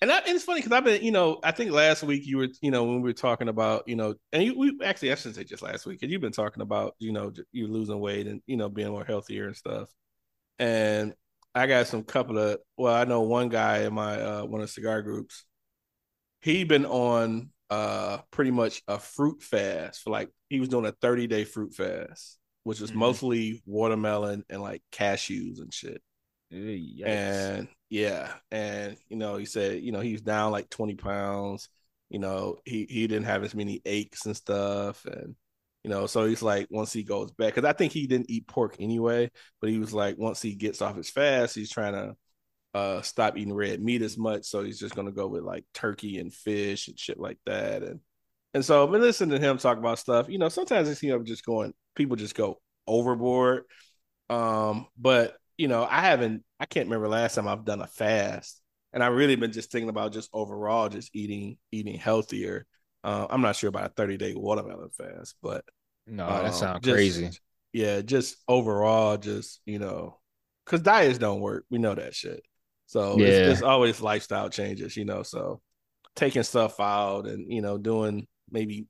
[0.00, 2.38] And, I, and it's funny because I've been, you know, I think last week you
[2.38, 5.16] were, you know, when we were talking about, you know, and you, we actually, I
[5.16, 8.28] shouldn't say just last week, because you've been talking about, you know, you losing weight
[8.28, 9.88] and, you know, being more healthier and stuff.
[10.60, 11.14] And
[11.52, 14.68] I got some couple of, well, I know one guy in my, uh, one of
[14.68, 15.44] the cigar groups,
[16.42, 20.92] he'd been on uh pretty much a fruit fast for like, he was doing a
[20.92, 22.96] 30 day fruit fast, which was Mhm.
[22.96, 26.02] mostly watermelon and like cashews and shit.
[26.50, 27.06] Yikes.
[27.06, 31.68] And yeah, and you know, he said, you know, he's down like 20 pounds.
[32.10, 35.04] You know, he he didn't have as many aches and stuff.
[35.04, 35.36] And
[35.84, 38.46] you know, so he's like, once he goes back, because I think he didn't eat
[38.48, 42.16] pork anyway, but he was like, once he gets off his fast, he's trying to
[42.74, 44.44] uh stop eating red meat as much.
[44.46, 47.82] So he's just gonna go with like turkey and fish and shit like that.
[47.82, 48.00] And
[48.54, 50.28] and so I've been listening to him talk about stuff.
[50.28, 53.64] You know, sometimes it's you know just going, people just go overboard.
[54.30, 58.60] Um, but you know, I haven't I can't remember last time I've done a fast
[58.92, 62.66] and I've really been just thinking about just overall just eating eating healthier.
[63.04, 65.64] Uh, I'm not sure about a 30 day watermelon fast, but
[66.06, 67.30] No, um, that sounds just- crazy.
[67.72, 70.18] Yeah, just overall, just you know,
[70.64, 71.64] because diets don't work.
[71.70, 72.42] We know that shit.
[72.86, 73.26] So Yeah.
[73.26, 75.22] it's, it's always lifestyle changes, you know.
[75.22, 75.60] So
[76.16, 78.86] taking stuff out and you know doing maybe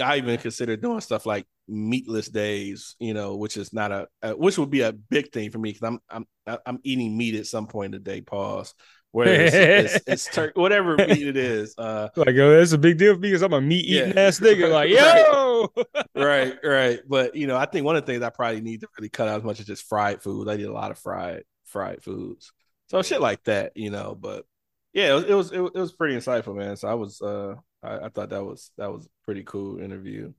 [0.00, 4.36] I even consider doing stuff like meatless days, you know, which is not a, a
[4.36, 6.00] which would be a big thing for me because I'm
[6.46, 8.20] I'm I'm eating meat at some point in the day.
[8.20, 8.74] Pause.
[9.10, 11.74] Whereas it's, it's, it's tur- whatever meat it is.
[11.78, 14.20] Uh, Like, oh, that's a big deal for me because I'm a meat eating Yeah.
[14.20, 14.70] ass nigga.
[14.70, 15.68] Like, yo,
[16.14, 17.00] right, right.
[17.08, 19.28] But you know, I think one of the things I probably need to really cut
[19.28, 20.48] out as much as just fried food.
[20.48, 22.52] I eat a lot of fried fried foods,
[22.88, 24.14] so shit like that, you know.
[24.14, 24.44] But
[24.92, 26.76] yeah, it was it was, it was, it was pretty insightful, man.
[26.76, 30.32] So I was uh I, I thought that was that was a pretty cool interview.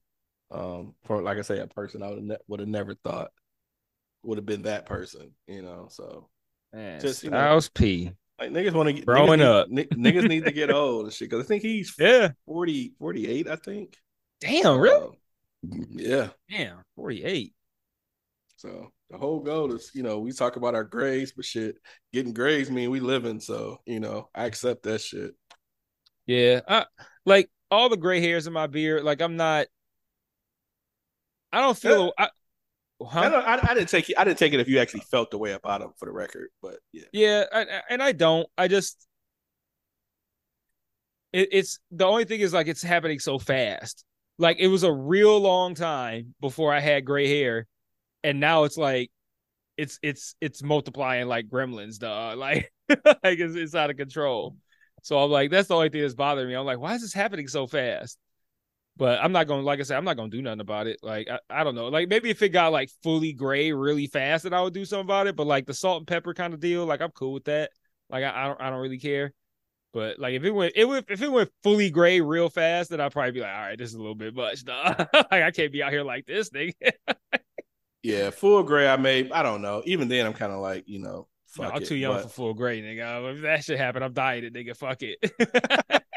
[0.52, 3.32] Um, for like I say, a person I would have ne- would have never thought
[4.23, 5.88] would have been that person, you know.
[5.89, 6.30] So
[6.73, 8.12] man, Just, you know, P.
[8.39, 9.69] like niggas want to get Growing up.
[9.69, 13.47] need, niggas need to get old and shit because I think he's Yeah, 40, 48,
[13.47, 13.95] I think.
[14.41, 15.06] damn, really?
[15.06, 16.30] Um, yeah.
[16.49, 17.54] Damn, 48.
[18.58, 21.78] So the whole goal is, you know, we talk about our grades, but shit,
[22.12, 23.39] getting grades mean we living.
[23.39, 25.34] So, you know, I accept that shit.
[26.29, 26.85] Yeah, I
[27.25, 29.03] like all the gray hairs in my beard.
[29.03, 29.65] Like, I'm not.
[31.51, 32.13] I don't feel.
[32.17, 32.29] I,
[33.01, 33.21] huh?
[33.21, 34.19] I, don't, I, I didn't take it.
[34.19, 36.49] I didn't take it if you actually felt the way about him for the record,
[36.61, 37.05] but yeah.
[37.13, 38.47] Yeah, I, I- and I don't.
[38.57, 39.07] I just
[41.33, 44.03] it, it's the only thing is like it's happening so fast.
[44.37, 47.67] Like it was a real long time before I had gray hair,
[48.23, 49.11] and now it's like
[49.77, 52.37] it's it's it's multiplying like gremlins, dog.
[52.39, 54.55] Like like it's, it's out of control.
[55.03, 56.55] So I'm like, that's the only thing that's bothering me.
[56.55, 58.17] I'm like, why is this happening so fast?
[58.97, 60.99] But I'm not gonna, like I said, I'm not gonna do nothing about it.
[61.01, 61.88] Like I, I don't know.
[61.88, 65.05] Like maybe if it got like fully gray really fast, then I would do something
[65.05, 65.35] about it.
[65.35, 67.71] But like the salt and pepper kind of deal, like I'm cool with that.
[68.09, 69.33] Like I, I don't, I don't really care.
[69.93, 72.99] But like if it went, it went, if it went fully gray real fast, then
[72.99, 74.99] I'd probably be like, all right, this is a little bit much, dog.
[75.13, 76.73] like I can't be out here like this, nigga.
[78.01, 79.83] Yeah, full gray, I may, I don't know.
[79.85, 82.29] Even then, I'm kind of like, you know, No, I'm it, too young but- for
[82.29, 83.35] full gray, nigga.
[83.35, 84.75] If that shit happen, I'm dying it, nigga.
[84.75, 85.19] Fuck it.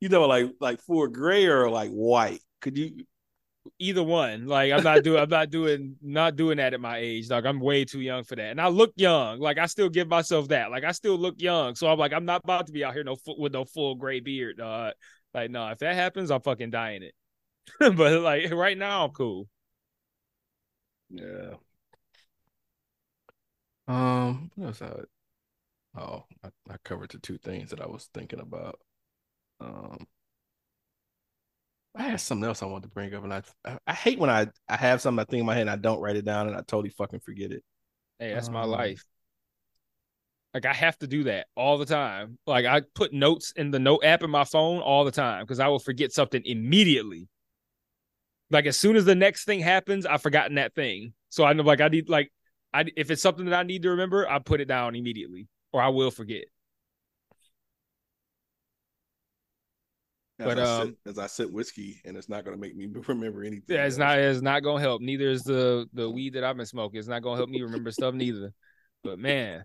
[0.00, 2.40] You know, like like full gray or like white.
[2.62, 3.04] Could you?
[3.78, 4.46] Either one.
[4.46, 7.28] Like I'm not doing I'm not doing not doing that at my age.
[7.28, 8.50] Like I'm way too young for that.
[8.50, 9.38] And I look young.
[9.40, 10.70] Like I still give myself that.
[10.70, 11.74] Like I still look young.
[11.74, 14.20] So I'm like, I'm not about to be out here no with no full gray
[14.20, 14.94] beard, dog.
[15.34, 17.14] Like, no, if that happens, I'm fucking dying it.
[17.78, 19.48] but like right now, I'm cool.
[21.10, 21.54] Yeah.
[23.90, 24.82] Um, what else?
[24.82, 25.00] I,
[25.96, 28.80] oh, I, I covered the two things that I was thinking about.
[29.60, 30.06] Um,
[31.94, 34.30] I had something else I wanted to bring up, and I I, I hate when
[34.30, 36.46] I I have something I think in my head and I don't write it down
[36.48, 37.64] and I totally fucking forget it.
[38.18, 39.04] Hey, that's my Um, life.
[40.54, 42.38] Like I have to do that all the time.
[42.46, 45.60] Like I put notes in the note app in my phone all the time because
[45.60, 47.28] I will forget something immediately.
[48.50, 51.14] Like as soon as the next thing happens, I've forgotten that thing.
[51.28, 52.32] So I know like I need like
[52.72, 55.82] I if it's something that I need to remember, I put it down immediately or
[55.82, 56.44] I will forget.
[60.38, 62.86] As But, I um, sip, as I sip whiskey, and it's not gonna make me
[63.08, 63.76] remember anything.
[63.76, 63.98] Yeah, it's else.
[63.98, 65.02] not it's not gonna help.
[65.02, 66.98] Neither is the the weed that I've been smoking.
[66.98, 68.52] It's not gonna help me remember stuff neither.
[69.04, 69.64] But man,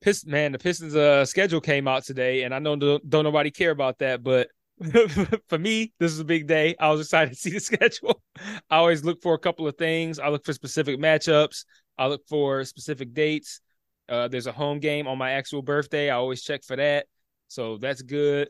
[0.00, 3.50] Pist man, the Pistons uh schedule came out today, and I know don't, don't nobody
[3.50, 4.48] care about that, but
[5.48, 6.76] for me, this is a big day.
[6.78, 8.22] I was excited to see the schedule.
[8.70, 10.18] I always look for a couple of things.
[10.20, 11.64] I look for specific matchups.
[11.98, 13.60] I look for specific dates.
[14.08, 16.08] Uh, there's a home game on my actual birthday.
[16.10, 17.06] I always check for that,
[17.48, 18.48] so that's good.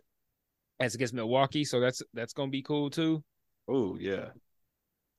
[0.80, 3.24] As against Milwaukee, so that's that's gonna be cool too.
[3.66, 4.28] Oh yeah.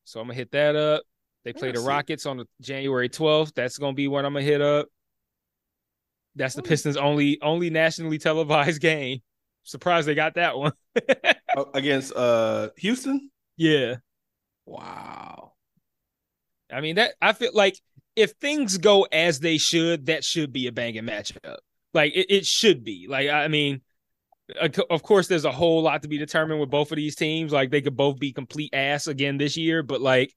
[0.06, 1.04] So I'm gonna hit that up.
[1.44, 1.82] They play the.
[1.82, 3.54] Rockets on the January 12th.
[3.54, 4.88] That's gonna be one I'm gonna hit up.
[6.36, 6.62] That's the.
[6.64, 9.20] Pistons' only only nationally televised game.
[9.64, 10.72] Surprised they got that one.
[11.58, 13.32] Oh, against uh Houston.
[13.58, 13.96] yeah.
[14.68, 15.54] Wow.
[16.72, 17.76] I mean that I feel like
[18.20, 21.58] if things go as they should, that should be a banging matchup.
[21.94, 23.08] Like it, it should be.
[23.10, 23.82] Like I mean,
[24.62, 27.54] of course, there's a whole lot to be determined with both of these teams.
[27.54, 30.34] Like they could both be complete ass again this year, but like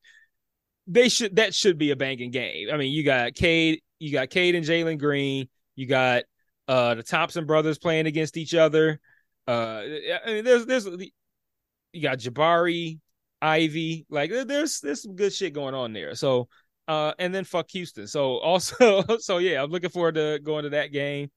[0.87, 2.69] they should that should be a banging game.
[2.73, 6.23] I mean, you got Cade, you got Cade and Jalen Green, you got
[6.69, 9.01] uh the Thompson brothers playing against each other.
[9.49, 9.83] Uh,
[10.25, 13.01] I mean, there's there's you got Jabari,
[13.41, 16.15] Ivey, like there's there's some good shit going on there.
[16.15, 16.49] So
[16.89, 18.07] uh and then fuck Houston.
[18.07, 21.31] So also so yeah, I'm looking forward to going to that game.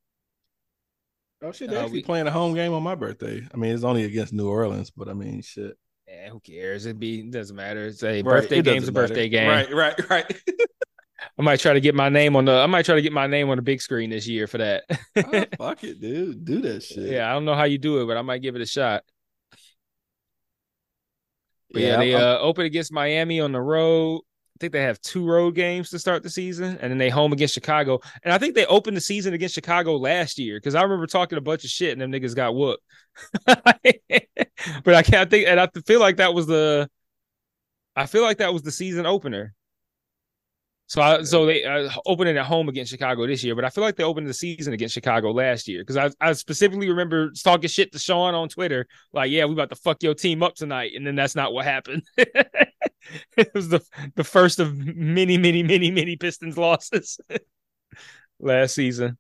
[1.44, 3.42] Oh shit, Uh, they're actually we- playing a home game on my birthday.
[3.54, 5.78] I mean, it's only against New Orleans, but I mean, shit.
[6.08, 6.86] Yeah, who cares?
[6.86, 7.86] It be doesn't matter.
[7.88, 9.08] It's a Right, birthday it game's a doesn't matter.
[9.08, 9.50] birthday game.
[9.50, 10.42] Right, right, right.
[11.38, 12.52] I might try to get my name on the.
[12.54, 14.84] I might try to get my name on the big screen this year for that.
[15.18, 16.46] oh, fuck it, dude.
[16.46, 17.10] Do that shit.
[17.10, 19.04] Yeah, I don't know how you do it, but I might give it a shot.
[21.72, 24.22] But yeah, Yeah, they I'm- uh, open against Miami on the road.
[24.56, 27.34] I think they have two road games to start the season, and then they home
[27.34, 28.00] against Chicago.
[28.24, 31.38] And I think they opened the season against Chicago last year because I remember talking
[31.38, 32.82] a bunch of shit, and them niggas got whooped.
[33.46, 36.90] but I can't think, and I feel like that was the,
[37.98, 39.54] I feel like that was the season opener.
[40.88, 43.84] So I, so they uh, opening at home against Chicago this year, but I feel
[43.84, 47.68] like they opened the season against Chicago last year because I I specifically remember talking
[47.68, 50.92] shit to Sean on Twitter, like, yeah, we about to fuck your team up tonight,
[50.96, 52.04] and then that's not what happened.
[53.38, 53.82] it was the
[54.16, 57.20] the first of many, many, many, many Pistons losses
[58.40, 59.18] last season.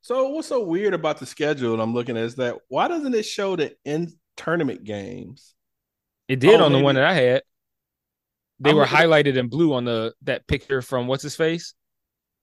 [0.00, 1.80] So what's so weird about the schedule?
[1.80, 5.54] I'm looking at is that why doesn't it show the in tournament games?
[6.28, 7.42] It did Oh, on the one that I had.
[8.60, 11.74] They I'm were at- highlighted in blue on the that picture from what's his face,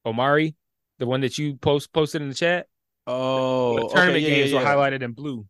[0.06, 0.56] Omari,
[1.00, 2.68] the one that you post posted in the chat.
[3.08, 5.46] Oh, the okay, tournament yeah, games yeah, were highlighted in blue.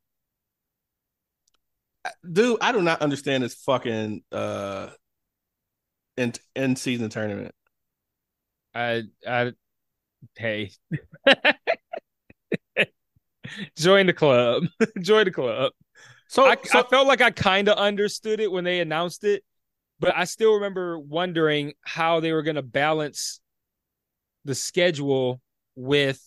[2.29, 4.89] Dude, I do not understand this fucking uh
[6.17, 7.53] in in season tournament.
[8.73, 9.53] I I
[10.35, 10.71] hey.
[13.77, 14.63] Join the club.
[14.99, 15.71] Join the club.
[16.27, 19.43] So, I, so I felt like I kind of understood it when they announced it,
[19.99, 23.39] but I still remember wondering how they were going to balance
[24.43, 25.39] the schedule
[25.75, 26.21] with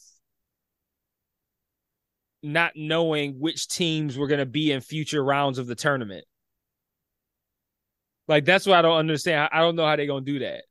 [2.43, 6.25] not knowing which teams were going to be in future rounds of the tournament.
[8.29, 9.49] Like that's what I don't understand.
[9.53, 10.65] I don't know how they're going to do that.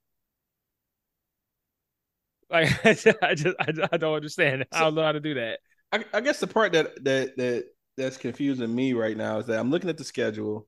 [2.50, 3.56] Like I just, I, just,
[3.92, 4.66] I don't understand.
[4.72, 5.60] I don't know how to do that.
[5.92, 7.66] I, I guess the part that that that
[7.98, 10.68] that's confusing me right now is that I'm looking at the schedule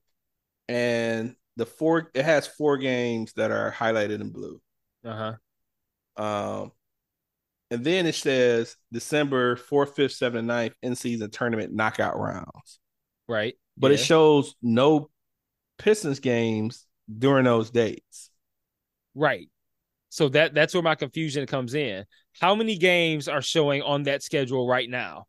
[0.68, 4.60] and the four it has four games that are highlighted in blue.
[5.04, 5.36] Uh
[6.16, 6.22] huh.
[6.22, 6.72] Um
[7.70, 12.80] and then it says December 4th, 5th, 7th, 9th in season tournament knockout rounds.
[13.28, 13.54] Right.
[13.76, 15.08] But it shows no
[15.80, 16.86] Pistons games
[17.18, 18.30] during those dates.
[19.14, 19.48] Right.
[20.10, 22.04] So that that's where my confusion comes in.
[22.40, 25.24] How many games are showing on that schedule right now?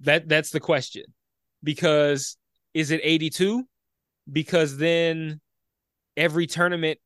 [0.00, 1.04] That that's the question.
[1.62, 2.36] Because
[2.72, 3.64] is it 82?
[4.32, 5.40] Because then
[6.16, 6.98] every tournament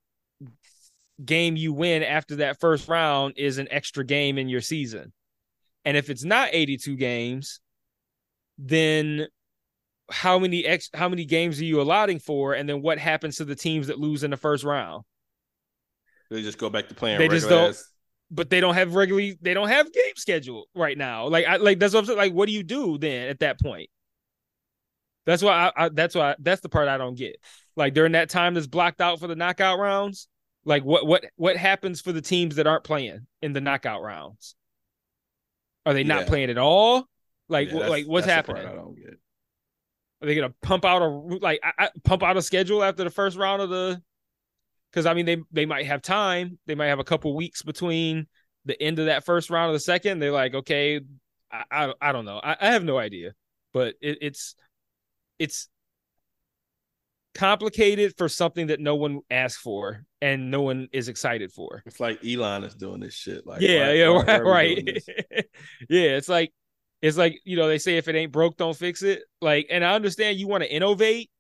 [1.25, 5.13] game you win after that first round is an extra game in your season.
[5.85, 7.61] And if it's not 82 games,
[8.59, 9.27] then
[10.11, 13.45] how many ex how many games are you allotting for and then what happens to
[13.45, 15.05] the teams that lose in the first round?
[16.31, 17.91] They just go back to playing They just don't- ass-
[18.31, 21.29] but they don't have regularly they don't have game schedule right now.
[21.29, 22.19] Like I like that's what I'm saying.
[22.19, 23.89] Like, what do you do then at that point?
[25.27, 27.37] That's why I, I that's why that's the part I don't get.
[27.77, 30.27] Like during that time that's blocked out for the knockout rounds,
[30.65, 34.55] like what what what happens for the teams that aren't playing in the knockout rounds?
[35.87, 36.29] Are they not Yeah.
[36.29, 37.07] playing at all?
[37.49, 39.17] Like Yeah, wh- like what's that's the part happening?
[40.25, 40.33] I don't get.
[40.33, 43.11] Are they gonna pump out a like I, I, pump out a schedule after the
[43.11, 44.03] first round of the?
[44.91, 46.59] Because I mean they they might have time.
[46.67, 48.27] They might have a couple weeks between
[48.65, 50.19] the end of that first round of the second.
[50.19, 51.01] They're like, okay,
[51.51, 52.41] I I, I don't know.
[52.43, 53.35] I, I have no idea,
[53.73, 54.55] but it, it's
[55.39, 55.69] it's
[57.35, 61.83] complicated for something that no one asked for and no one is excited for.
[61.85, 63.47] It's like Elon is doing this shit.
[63.47, 64.97] Like, yeah, why- yeah, why- right, are we doing
[65.33, 65.47] right.
[65.91, 66.53] yeah, it's like
[67.05, 69.25] it's like you know they say if it ain't broke, don't fix it.
[69.43, 71.31] Like, and I understand you want to innovate,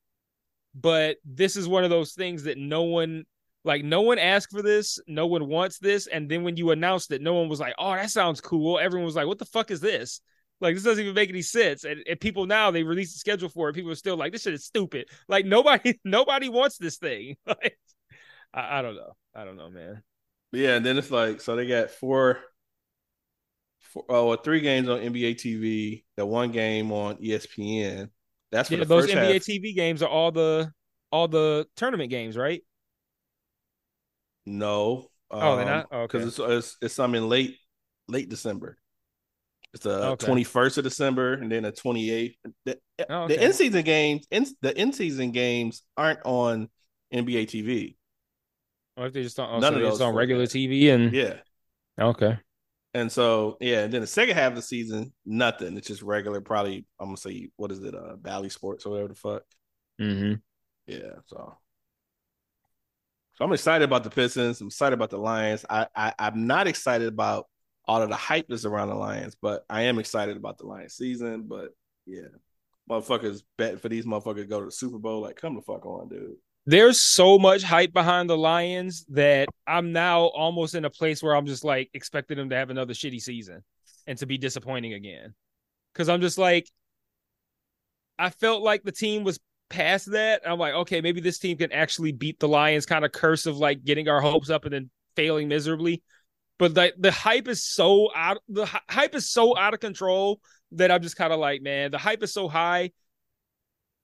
[0.75, 3.25] but this is one of those things that no one
[3.65, 7.11] like no one asked for this, no one wants this, and then when you announced
[7.13, 9.71] it, no one was like, "Oh, that sounds cool." Everyone was like, "What the fuck
[9.71, 10.21] is this?"
[10.61, 11.85] Like this doesn't even make any sense.
[11.85, 13.75] And, and people now they release the schedule for it.
[13.75, 17.37] People are still like, "This shit is stupid." Like nobody, nobody wants this thing.
[17.47, 17.79] Like,
[18.53, 19.17] I, I don't know.
[19.35, 20.03] I don't know, man.
[20.53, 22.41] Yeah, and then it's like so they got four,
[23.85, 28.11] four oh, uh, well, three games on NBA TV, the one game on ESPN.
[28.53, 29.41] That's for Yeah, the those NBA half.
[29.41, 30.73] TV games are all the
[31.13, 32.63] all the tournament games, right?
[34.47, 35.11] No,
[35.41, 35.87] Oh, they're um, not?
[35.91, 36.13] Oh, okay.
[36.13, 37.57] because it's, it's it's some in late
[38.09, 38.77] late December.
[39.75, 40.19] It's the Okay.
[40.19, 42.37] twenty first of December, and then the twenty eighth.
[42.65, 43.45] The, eh, Oh, the okay.
[43.45, 46.69] in season games, in, the in season games aren't on
[47.13, 47.97] NBA TV.
[48.97, 50.47] Or if they just on, oh, None so of those just on regular.
[50.47, 51.39] TV and Yeah,
[51.99, 52.39] okay.
[52.95, 55.77] And so yeah, and then the second half of the season, nothing.
[55.77, 56.41] It's just regular.
[56.41, 57.95] Probably I'm gonna say what is it?
[57.95, 59.43] Uh, Bally Sports or whatever the fuck.
[60.01, 60.35] Mm-hmm.
[60.87, 61.57] Yeah, so
[63.35, 64.61] so I'm excited about the Pistons.
[64.61, 65.65] I'm excited about the Lions.
[65.69, 67.47] I, I I'm not excited about
[67.87, 70.95] all of the hype that's around the Lions, but I am excited about the Lions
[70.95, 71.47] season.
[71.49, 71.71] But
[72.07, 72.29] yeah,
[72.89, 75.21] motherfuckers betting for these motherfuckers to go to the Super Bowl.
[75.21, 76.37] Like, come the fuck on, dude.
[76.67, 81.37] There's so much hype behind the Lions that I'm now almost in a place where
[81.37, 83.63] I'm just like expecting them to have another shitty season
[84.07, 85.35] and to be disappointing again.
[85.95, 86.69] Cause I'm just like,
[88.19, 89.39] I felt like the team was
[89.69, 90.43] past that.
[90.47, 93.59] I'm like, okay, maybe this team can actually beat the Lions kind of curse of
[93.59, 96.03] like getting our hopes up and then failing miserably.
[96.59, 100.41] But the the hype is so out the hype is so out of control
[100.73, 102.91] that I'm just kind of like, man, the hype is so high.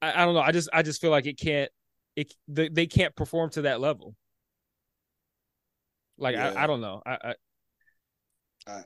[0.03, 0.41] I, I don't know.
[0.41, 1.71] I just I just feel like it can't
[2.17, 4.15] it they, they can't perform to that level.
[6.19, 6.53] Like yeah.
[6.57, 7.03] I, I don't know.
[7.05, 7.35] I, I
[8.67, 8.83] I,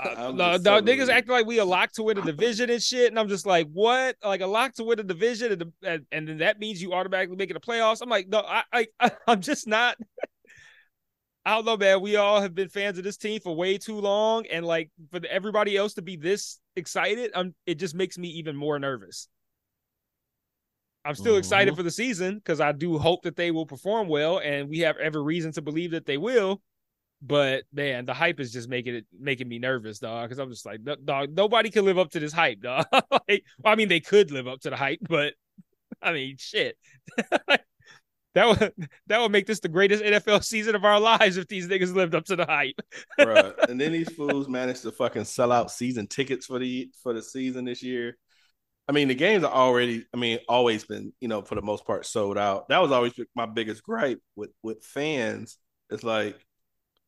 [0.00, 3.08] uh, no, no niggas acting like we a lock to win a division and shit,
[3.08, 4.16] and I'm just like, what?
[4.24, 7.36] Like a lock to win a division, and, and, and then that means you automatically
[7.36, 8.00] make it the playoffs.
[8.00, 9.96] I'm like, no, I, I, I'm just not.
[11.44, 12.00] I don't know, man.
[12.00, 15.20] We all have been fans of this team for way too long, and like for
[15.28, 17.54] everybody else to be this excited, I'm.
[17.66, 19.28] It just makes me even more nervous.
[21.06, 21.38] I'm still mm-hmm.
[21.38, 24.80] excited for the season because I do hope that they will perform well, and we
[24.80, 26.60] have every reason to believe that they will.
[27.22, 30.28] But man, the hype is just making it making me nervous, dog.
[30.28, 32.86] Because I'm just like, dog, nobody can live up to this hype, dog.
[32.92, 35.34] like, well, I mean, they could live up to the hype, but
[36.02, 36.76] I mean, shit.
[38.36, 38.72] that would
[39.06, 42.14] that would make this the greatest NFL season of our lives if these niggas lived
[42.14, 42.80] up to the hype.
[43.18, 43.54] right.
[43.68, 47.22] And then these fools managed to fucking sell out season tickets for the for the
[47.22, 48.18] season this year.
[48.88, 51.84] I mean, the games are already, I mean, always been, you know, for the most
[51.84, 52.68] part, sold out.
[52.68, 55.58] That was always my biggest gripe with with fans.
[55.90, 56.38] It's like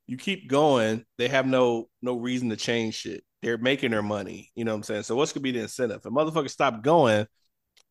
[0.06, 3.22] you keep going, they have no no reason to change shit.
[3.42, 4.50] They're making their money.
[4.56, 5.02] You know what I'm saying?
[5.04, 6.00] So what's gonna be the incentive?
[6.04, 7.26] If motherfuckers stop going,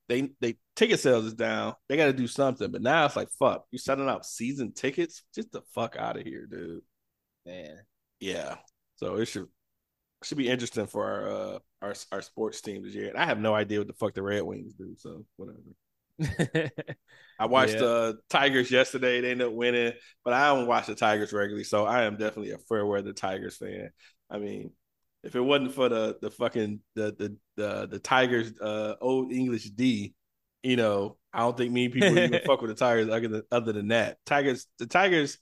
[0.09, 1.75] they they ticket sales is down.
[1.87, 2.71] They gotta do something.
[2.71, 5.23] But now it's like fuck, you selling out season tickets?
[5.33, 6.81] Just the fuck out of here, dude.
[7.45, 7.77] Man.
[8.19, 8.55] Yeah.
[8.97, 9.47] So it should
[10.23, 13.09] should be interesting for our uh our our sports team this year.
[13.09, 14.95] And I have no idea what the fuck the Red Wings do.
[14.97, 15.59] So whatever.
[17.39, 17.89] I watched the yeah.
[17.89, 19.21] uh, Tigers yesterday.
[19.21, 19.93] They ended up winning,
[20.25, 23.57] but I don't watch the Tigers regularly, so I am definitely a fair weather Tigers
[23.57, 23.91] fan.
[24.29, 24.71] I mean,
[25.23, 29.65] if it wasn't for the the fucking the the the, the Tigers uh, old English
[29.65, 30.15] D,
[30.63, 33.73] you know, I don't think many people even fuck with the Tigers other than, other
[33.73, 34.17] than that.
[34.25, 35.37] Tigers, the Tigers,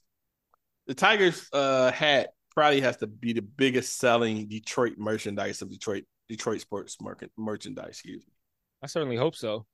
[0.86, 6.04] the Tigers uh, hat probably has to be the biggest selling Detroit merchandise of Detroit
[6.28, 7.90] Detroit sports market merchandise.
[7.90, 8.32] Excuse me.
[8.82, 9.66] I certainly hope so.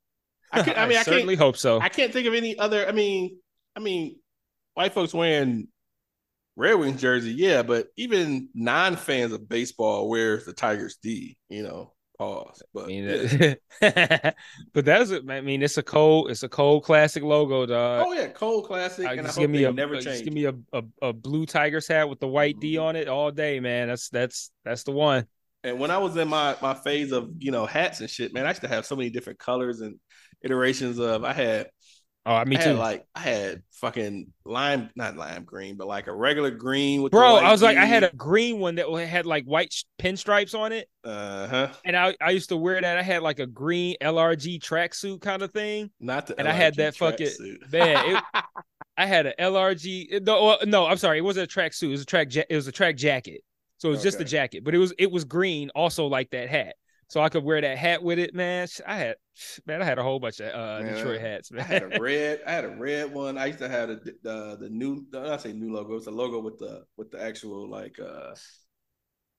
[0.51, 1.79] I, could, I mean, I, I certainly hope so.
[1.79, 2.87] I can't think of any other.
[2.87, 3.37] I mean,
[3.75, 4.19] I mean,
[4.73, 5.69] white folks wearing
[6.55, 11.37] Red Wings jersey, yeah, but even non fans of baseball wears the Tigers D.
[11.49, 12.61] You know, pause.
[12.73, 14.31] But I mean, yeah.
[14.73, 15.23] but that's it.
[15.29, 18.05] I mean, it's a cold, it's a cold classic logo, dog.
[18.07, 19.07] Oh yeah, cold classic.
[19.07, 20.05] and just give me a never change.
[20.05, 22.61] Just give me a, a, a blue Tigers hat with the white mm-hmm.
[22.61, 23.87] D on it all day, man.
[23.87, 25.27] That's that's that's the one.
[25.63, 28.45] And when I was in my my phase of you know hats and shit, man,
[28.45, 29.99] I used to have so many different colors and
[30.41, 31.23] iterations of.
[31.23, 31.67] I had
[32.25, 32.73] Oh, me too.
[32.73, 37.11] like I had fucking lime, not lime green, but like a regular green with.
[37.11, 40.71] Bro, I was like, I had a green one that had like white pinstripes on
[40.71, 40.89] it.
[41.03, 41.69] Uh huh.
[41.83, 42.97] And I, I used to wear that.
[42.97, 45.91] I had like a green LRG tracksuit kind of thing.
[45.99, 46.39] Not the.
[46.39, 47.29] And LRG I had that fucking
[47.71, 48.15] man.
[48.15, 48.23] It,
[48.97, 50.25] I had an LRG.
[50.25, 51.17] No, no, I'm sorry.
[51.17, 51.87] It wasn't a tracksuit.
[51.87, 52.33] It was a track.
[52.33, 53.41] It was a track jacket.
[53.79, 54.07] So it was okay.
[54.07, 56.75] just a jacket, but it was it was green, also like that hat
[57.13, 58.67] so I could wear that hat with it, man.
[58.87, 59.17] I had,
[59.67, 61.61] man, I had a whole bunch of uh, man, Detroit hats, man.
[61.61, 63.37] I had a red, I had a red one.
[63.37, 65.95] I used to have the the, the new, I say new logo.
[65.95, 68.33] It's a logo with the with the actual like, uh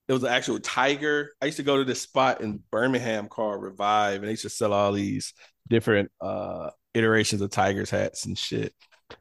[0.07, 1.33] it was an actual tiger.
[1.41, 4.49] I used to go to this spot in Birmingham called Revive, and they used to
[4.49, 5.33] sell all these
[5.67, 8.73] different uh iterations of tigers hats and shit.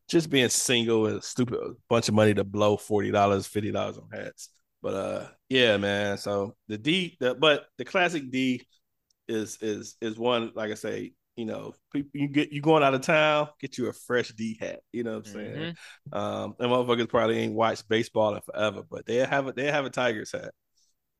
[0.08, 3.98] Just being single and stupid, a bunch of money to blow forty dollars, fifty dollars
[3.98, 4.48] on hats.
[4.84, 6.18] But uh, yeah, man.
[6.18, 8.66] So the D, the, but the classic D
[9.26, 11.14] is is is one like I say.
[11.36, 11.74] You know,
[12.12, 14.82] you get you going out of town, get you a fresh D hat.
[14.92, 15.56] You know what I'm saying?
[15.56, 16.16] Mm-hmm.
[16.16, 19.84] Um, and motherfuckers probably ain't watched baseball in forever, but they have a they have
[19.84, 20.52] a Tigers hat.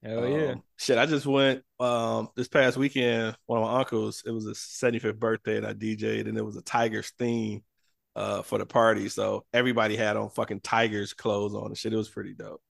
[0.05, 0.55] Hell um, yeah!
[0.77, 3.37] Shit, I just went um this past weekend.
[3.47, 6.57] One of my uncles, it was his 75th birthday, and I DJed, and it was
[6.57, 7.65] a Tigers theme
[8.15, 9.09] uh for the party.
[9.09, 11.93] So everybody had on fucking Tigers clothes on and shit.
[11.93, 12.63] It was pretty dope.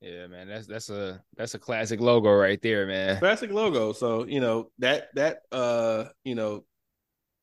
[0.00, 3.18] Yeah, man, that's that's a that's a classic logo right there, man.
[3.18, 3.92] Classic logo.
[3.92, 6.64] So you know that that uh you know,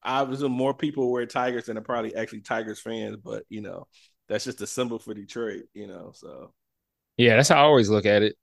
[0.03, 3.87] obviously more people wear Tigers than are probably actually Tigers fans, but you know
[4.29, 5.63] that's just a symbol for Detroit.
[5.73, 6.53] You know, so
[7.17, 8.37] yeah, that's how I always look at it.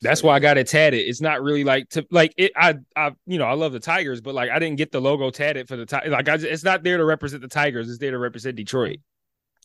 [0.00, 1.00] That's why I got it tatted.
[1.08, 2.52] It's not really like to like it.
[2.56, 5.30] I I you know I love the Tigers, but like I didn't get the logo
[5.30, 6.10] tatted for the Tigers.
[6.10, 7.88] Like I, it's not there to represent the Tigers.
[7.88, 8.98] It's there to represent Detroit.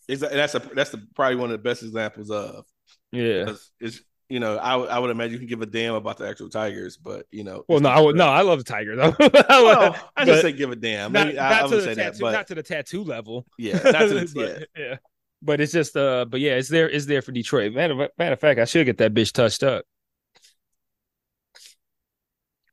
[0.08, 2.66] It's that's a that's the, probably one of the best examples of.
[3.12, 6.18] Yeah, it's you know, I would I would imagine you can give a damn about
[6.18, 8.96] the actual Tigers, but you know, Well, no, I would no, I love the Tiger
[8.96, 9.16] though.
[9.50, 11.12] Well, I just say give a damn.
[11.12, 12.64] not, Maybe I, not I to would the say that, tattoo, but not to the
[12.64, 13.46] tattoo level.
[13.60, 14.84] yeah, not to the, But, yeah.
[14.90, 14.96] yeah.
[15.42, 17.74] But it's just uh, but yeah, it's there, it's there for Detroit.
[17.74, 19.86] Matter, of- matter of fact, I should get that bitch touched up.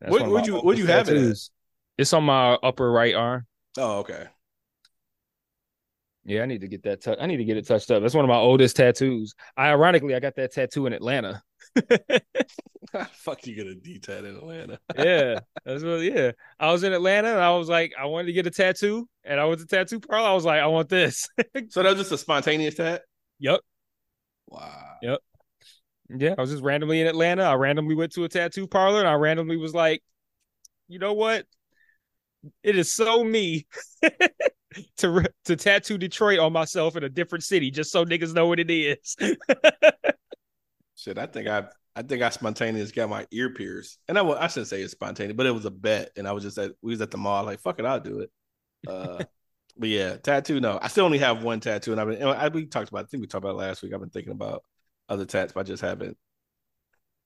[0.00, 1.38] That's What- what'd you- what'd you oldest have it?
[1.98, 3.46] It's on my upper right arm.
[3.76, 4.26] Oh, okay.
[6.24, 7.02] Yeah, I need to get that.
[7.02, 8.02] tou- I need to get it touched up.
[8.02, 9.34] That's one of my oldest tattoos.
[9.56, 11.42] I ironically, I got that tattoo in Atlanta.
[13.12, 14.78] Fuck you get a D tat in Atlanta.
[14.98, 16.00] yeah, that's what.
[16.00, 19.08] Yeah, I was in Atlanta and I was like, I wanted to get a tattoo,
[19.24, 20.28] and I went to tattoo parlor.
[20.28, 21.28] I was like, I want this.
[21.68, 23.02] So that was just a spontaneous tat?
[23.38, 23.60] yep.
[24.48, 24.96] Wow.
[25.02, 25.18] Yep.
[26.16, 27.44] Yeah, I was just randomly in Atlanta.
[27.44, 30.02] I randomly went to a tattoo parlor and I randomly was like,
[30.88, 31.46] you know what?
[32.64, 33.66] It is so me
[34.98, 38.60] to to tattoo Detroit on myself in a different city just so niggas know what
[38.60, 39.16] it is.
[40.96, 41.64] Shit, I think I
[41.96, 43.98] I think I spontaneous got my ear pierced.
[44.08, 46.10] And I I shouldn't say it's spontaneous, but it was a bet.
[46.16, 48.20] And I was just at we was at the mall, like, fuck it, I'll do
[48.20, 48.30] it.
[48.86, 49.24] Uh
[49.76, 50.78] but yeah, tattoo, no.
[50.80, 53.06] I still only have one tattoo, and I've been and I, we talked about I
[53.06, 53.92] think we talked about it last week.
[53.94, 54.62] I've been thinking about
[55.08, 56.16] other tats, but I just haven't.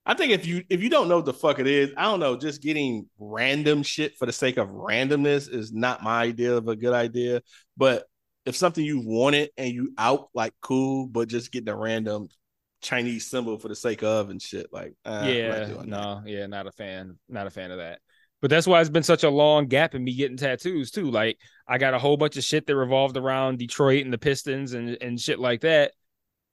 [0.05, 2.19] I think if you if you don't know what the fuck it is, I don't
[2.19, 6.67] know, just getting random shit for the sake of randomness is not my idea of
[6.67, 7.41] a good idea.
[7.75, 8.05] But
[8.45, 12.27] if something you wanted and you out like cool, but just getting a random
[12.81, 15.87] Chinese symbol for the sake of and shit, like uh, yeah, doing that.
[15.87, 17.99] no, yeah, not a fan, not a fan of that.
[18.41, 21.09] But that's why it's been such a long gap in me getting tattoos too.
[21.09, 24.73] Like I got a whole bunch of shit that revolved around Detroit and the Pistons
[24.73, 25.93] and and shit like that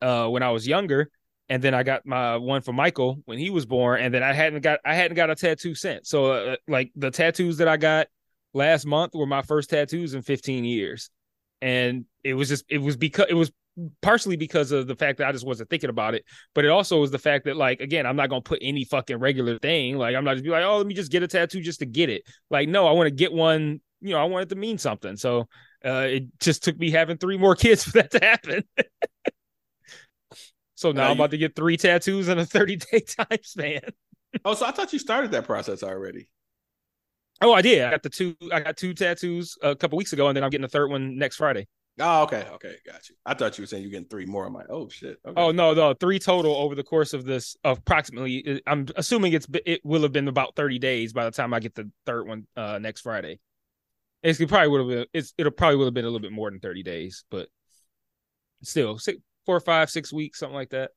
[0.00, 1.11] uh when I was younger.
[1.53, 4.32] And then I got my one for Michael when he was born, and then I
[4.32, 6.09] hadn't got I hadn't got a tattoo since.
[6.09, 8.07] So uh, like the tattoos that I got
[8.55, 11.11] last month were my first tattoos in 15 years,
[11.61, 13.53] and it was just it was because it was
[14.00, 16.24] partially because of the fact that I just wasn't thinking about it,
[16.55, 19.18] but it also was the fact that like again I'm not gonna put any fucking
[19.18, 21.61] regular thing like I'm not just be like oh let me just get a tattoo
[21.61, 22.22] just to get it.
[22.48, 23.82] Like no, I want to get one.
[24.00, 25.18] You know, I want it to mean something.
[25.18, 25.48] So
[25.84, 28.64] uh, it just took me having three more kids for that to happen.
[30.83, 33.39] so now Now I'm you- about to get three tattoos in a 30 day time
[33.43, 33.80] span.
[34.45, 36.28] Oh, so I thought you started that process already.
[37.41, 37.83] Oh, I did.
[37.83, 38.37] I got the two.
[38.53, 41.16] I got two tattoos a couple weeks ago, and then I'm getting the third one
[41.18, 41.66] next Friday.
[42.01, 43.16] Oh, okay, okay, got you.
[43.26, 44.47] I thought you were saying you're getting three more.
[44.47, 45.18] I'm like, oh shit.
[45.26, 45.41] Okay.
[45.41, 48.62] Oh no, no, three total over the course of this approximately.
[48.66, 51.74] I'm assuming it's it will have been about 30 days by the time I get
[51.74, 53.41] the third one uh next Friday.
[54.22, 55.07] It's it probably would have been.
[55.12, 57.49] It's it'll probably would have been a little bit more than 30 days, but
[58.62, 60.90] still six, four, five, six weeks, something like that.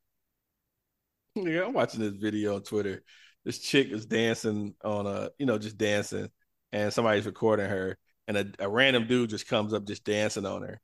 [1.36, 3.04] Yeah, I'm watching this video on Twitter.
[3.44, 6.30] This chick is dancing on a, you know, just dancing,
[6.72, 10.62] and somebody's recording her, and a, a random dude just comes up just dancing on
[10.62, 10.82] her,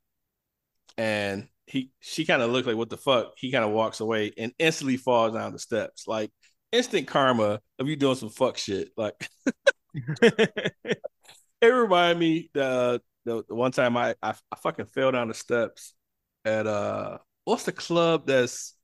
[0.98, 3.32] and he, she kind of looks like what the fuck.
[3.36, 6.30] He kind of walks away and instantly falls down the steps, like
[6.70, 8.90] instant karma of you doing some fuck shit.
[8.96, 9.28] Like
[10.22, 10.74] it
[11.62, 15.94] reminded me the the, the one time I, I I fucking fell down the steps
[16.44, 18.74] at uh what's the club that's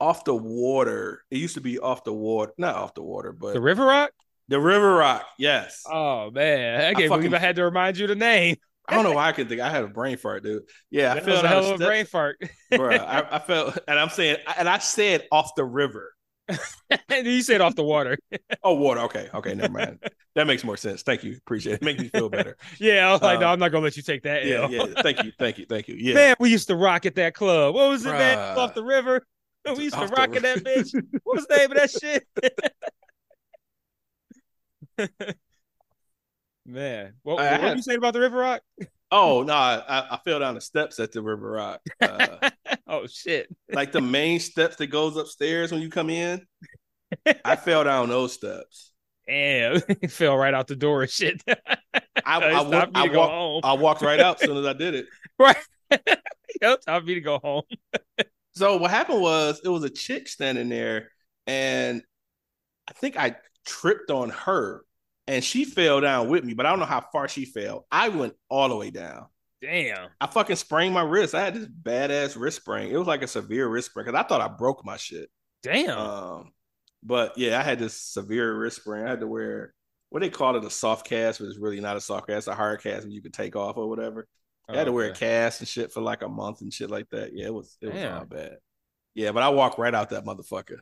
[0.00, 1.22] off the water.
[1.30, 4.10] It used to be off the water, not off the water, but the River Rock.
[4.48, 5.24] the River Rock.
[5.38, 5.82] Yes.
[5.90, 8.56] Oh man, I can't fucking- believe I had to remind you the name.
[8.88, 10.64] I don't know why I can think I had a brain fart, dude.
[10.90, 12.36] Yeah, I That fell was a hell of a brain fart.
[12.72, 12.98] bruh.
[12.98, 16.12] I, I felt, and I'm saying, and I said off the river.
[17.08, 18.16] and you said off the water.
[18.64, 19.00] Oh, water.
[19.00, 19.98] Okay, okay, never mind.
[20.36, 21.02] that makes more sense.
[21.02, 21.82] Thank you, appreciate it.
[21.82, 22.56] Make me feel better.
[22.78, 24.44] Yeah, I was like, Uh, no, I'm not gonna let you take that.
[24.44, 24.70] Yeah, L.
[24.70, 25.02] yeah.
[25.02, 25.96] Thank you, thank you, thank you.
[25.98, 26.14] Yeah.
[26.14, 27.74] Man, we used to rock at that club.
[27.74, 28.38] What was it, man?
[28.56, 29.26] Off the river.
[29.76, 30.92] We used to rock at that bitch.
[31.24, 32.26] What was the name of that shit?
[36.66, 38.62] man, what, I what had- you saying about the River Rock?
[39.12, 41.82] Oh no, I, I fell down the steps at the River Rock.
[42.00, 42.48] Uh,
[42.86, 43.54] oh shit!
[43.70, 46.40] like the main steps that goes upstairs when you come in.
[47.44, 48.92] I fell down those steps.
[49.28, 51.42] Damn, he fell right out the door and shit.
[51.46, 51.76] I,
[52.24, 53.66] I, wa- time for I to go walked.
[53.66, 55.06] I walked right out as soon as I did it.
[55.38, 55.56] right.
[55.90, 57.64] yep, time for me to go home.
[58.54, 61.10] So what happened was it was a chick standing there,
[61.46, 62.02] and
[62.88, 63.36] I think I
[63.66, 64.86] tripped on her,
[65.32, 67.86] and she fell down with me, but I don't know how far she fell.
[67.90, 69.26] I went all the way down.
[69.62, 70.10] Damn.
[70.20, 71.34] I fucking sprained my wrist.
[71.34, 72.92] I had this badass wrist sprain.
[72.92, 75.30] It was like a severe wrist sprain because I thought I broke my shit.
[75.62, 75.98] Damn.
[75.98, 76.52] Um,
[77.02, 79.06] but yeah, I had this severe wrist sprain.
[79.06, 79.72] I had to wear
[80.10, 82.54] what they call it a soft cast, but it's really not a soft cast, a
[82.54, 84.28] hard cast that you could take off or whatever.
[84.68, 87.08] I had to wear a cast and shit for like a month and shit like
[87.10, 87.30] that.
[87.32, 88.18] Yeah, it was it was Damn.
[88.18, 88.56] all bad.
[89.14, 90.78] Yeah, but I walked right out that motherfucker.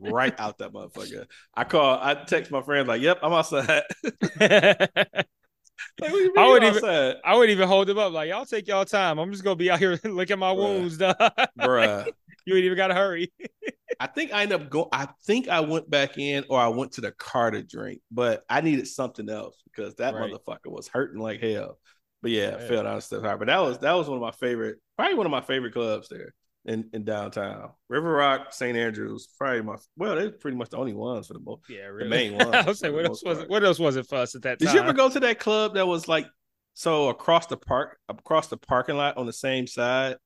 [0.00, 1.26] Right out that motherfucker.
[1.54, 3.82] I call I text my friend like, "Yep, I'm outside."
[6.00, 7.16] like, what you mean I wouldn't even- outside?
[7.24, 8.12] I wouldn't even hold him up.
[8.12, 9.18] Like, y'all take y'all time.
[9.18, 10.56] I'm just gonna be out here licking my Bruh.
[10.56, 11.16] wounds, dog.
[11.58, 12.06] Bruh.
[12.46, 13.32] you ain't even gotta hurry.
[14.00, 14.88] I think I end up going.
[14.92, 18.44] I think I went back in, or I went to the car to drink, but
[18.48, 20.30] I needed something else because that Right.
[20.32, 21.78] motherfucker was hurting like hell.
[22.22, 22.68] But yeah, Yeah.
[22.68, 23.38] fell down Steph hard.
[23.38, 26.08] But that was that was one of my favorite, probably one of my favorite clubs
[26.08, 26.34] there
[26.66, 27.70] in, in downtown.
[27.88, 28.76] River Rock, St.
[28.76, 31.62] Andrews, probably my well, they're pretty much the only ones for the most.
[31.68, 32.54] Yeah, The main one.
[32.54, 33.44] I was saying, what else was part.
[33.46, 33.50] it?
[33.50, 34.74] What else was it for us at that Did time?
[34.74, 36.26] Did you ever go to that club that was like
[36.74, 40.16] so across the park, across the parking lot on the same side,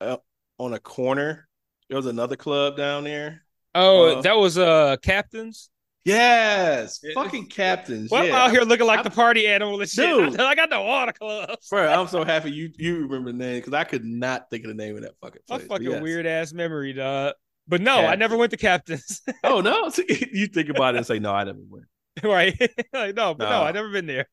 [0.00, 0.16] uh,
[0.58, 1.48] on a corner?
[1.88, 3.42] There was another club down there.
[3.74, 5.70] Oh, Uh, that was uh captains.
[6.04, 8.10] Yes, fucking captains.
[8.10, 8.34] Well, yeah.
[8.34, 10.06] I'm out here looking like I'm- the party animal and shit.
[10.32, 10.40] Dude.
[10.40, 11.68] I got all water clubs.
[11.68, 14.68] Bro, I'm so happy you you remember the name because I could not think of
[14.68, 15.68] the name of that fucking My place.
[15.68, 16.02] fucking yes.
[16.02, 17.34] weird ass memory, dog.
[17.68, 19.20] But no, I never went to captains.
[19.44, 21.86] Oh no, you think about it and say no, I never went.
[22.24, 22.56] right?
[22.92, 23.64] like, no, but no, Nah.
[23.64, 24.26] I never been there.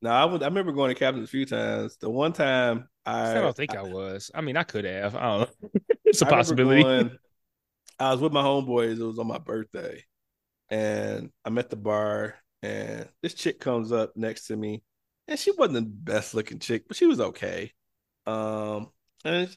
[0.00, 0.42] No, I would.
[0.42, 1.96] I remember going to Captain's a few times.
[1.96, 4.30] The one time I, I don't think I, was.
[4.32, 5.16] I mean, I could have.
[5.16, 5.70] I don't know.
[6.04, 6.82] it's a I possibility.
[6.84, 7.18] going-
[7.98, 9.00] I was with my homeboys.
[9.00, 10.04] It was on my birthday,
[10.70, 14.82] and I'm at the bar, and this chick comes up next to me,
[15.26, 17.72] and she wasn't the best looking chick, but she was okay.
[18.26, 18.90] Um,
[19.24, 19.56] and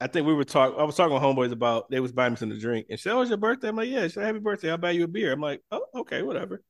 [0.00, 0.78] I think we were talking.
[0.78, 3.04] I was talking with homeboys about they was buying me some to drink, and she
[3.04, 4.70] said, "Oh, it's your birthday." I'm like, "Yeah." Said, "Happy birthday!
[4.70, 6.62] I'll buy you a beer." I'm like, "Oh, okay, whatever."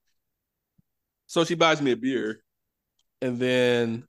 [1.26, 2.42] So she buys me a beer,
[3.22, 4.04] and then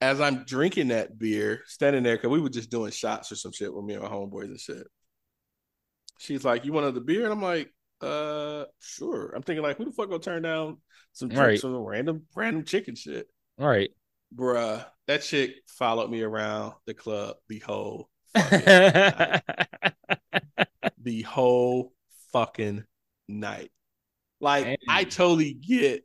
[0.00, 3.52] as I'm drinking that beer, standing there, because we were just doing shots or some
[3.52, 4.86] shit with me and my homeboys and shit.
[6.18, 7.24] She's like, You want another beer?
[7.24, 9.32] And I'm like, uh, sure.
[9.34, 10.78] I'm thinking like, who the fuck gonna turn down
[11.12, 11.60] some drinks Right.
[11.60, 13.26] from a random random chicken shit?
[13.58, 13.90] All right.
[14.34, 19.42] Bruh, that chick followed me around the club the whole night.
[21.00, 21.92] the whole
[22.32, 22.84] fucking
[23.28, 23.70] night.
[24.40, 24.76] Like Damn.
[24.88, 26.04] I totally get.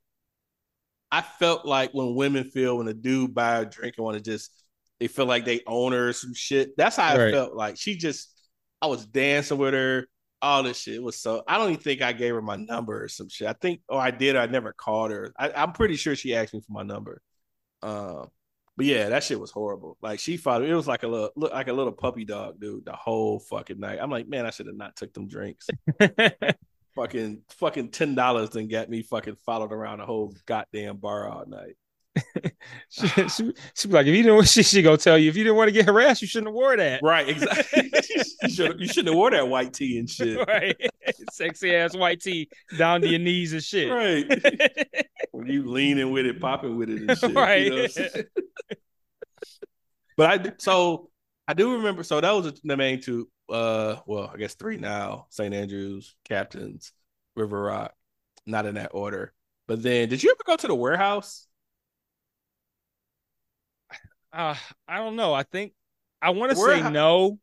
[1.11, 4.23] I felt like when women feel when a dude buy a drink and want to
[4.23, 4.51] just
[4.99, 6.77] they feel like they own her or some shit.
[6.77, 7.53] That's how I felt.
[7.55, 8.31] Like she just,
[8.81, 10.05] I was dancing with her,
[10.41, 10.95] all this shit.
[10.95, 11.43] It was so.
[11.47, 13.47] I don't even think I gave her my number or some shit.
[13.47, 14.35] I think, or I did.
[14.35, 15.33] I never called her.
[15.37, 17.21] I, I'm pretty sure she asked me for my number.
[17.81, 18.27] Um,
[18.77, 19.97] but yeah, that shit was horrible.
[20.01, 20.69] Like she followed.
[20.69, 22.85] It was like a little, look like a little puppy dog, dude.
[22.85, 23.99] The whole fucking night.
[24.01, 25.67] I'm like, man, I should have not took them drinks.
[26.95, 31.45] fucking, fucking ten dollars and got me fucking followed around the whole goddamn bar all
[31.45, 31.75] night.
[32.89, 35.43] she, she, she be like, if you didn't, she, she gonna tell you if you
[35.43, 37.01] didn't want to get harassed, you shouldn't have wore that.
[37.01, 37.91] Right, exactly.
[38.43, 40.37] you should you shouldn't have wore that white tee and shit.
[40.47, 40.75] right.
[41.31, 43.91] Sexy ass white tee down to your knees and shit.
[43.91, 44.25] Right.
[45.31, 47.33] when you leaning with it, popping with it and shit.
[47.33, 47.63] Right.
[47.63, 48.25] You know what I'm saying?
[50.17, 51.09] but I do- so
[51.47, 52.03] I do remember.
[52.03, 53.29] So that was the main two.
[53.49, 55.53] Uh, well, I guess three now: St.
[55.53, 56.91] Andrews, Captains,
[57.35, 57.93] River Rock.
[58.45, 59.33] Not in that order.
[59.67, 61.47] But then, did you ever go to the warehouse?
[64.33, 64.55] Uh,
[64.87, 65.33] I don't know.
[65.33, 65.73] I think
[66.21, 67.39] I want to Where- say no.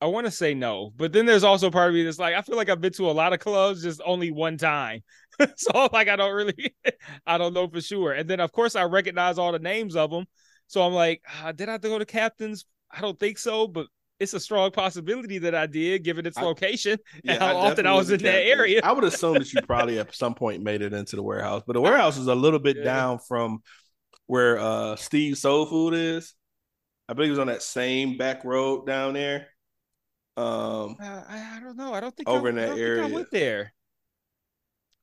[0.00, 2.42] I want to say no, but then there's also part of me that's like, I
[2.42, 5.02] feel like I've been to a lot of clubs just only one time.
[5.56, 6.72] so like I don't really
[7.26, 8.12] I don't know for sure.
[8.12, 10.26] And then of course I recognize all the names of them.
[10.68, 12.64] So I'm like, ah, did I have to go to captains?
[12.92, 13.88] I don't think so, but
[14.20, 17.84] it's a strong possibility that I did given its I- location and I how often
[17.86, 18.80] I was in that area.
[18.84, 21.72] I would assume that you probably at some point made it into the warehouse, but
[21.72, 22.84] the warehouse is a little bit Yeah.
[22.84, 23.62] down from
[24.28, 26.34] where uh Steve Soul Food is.
[27.08, 29.48] I believe it was on that same back road down there.
[30.36, 31.94] Um, Uh, I, I don't know.
[31.94, 33.04] I don't think Over I, in I that think area.
[33.04, 33.72] I went there.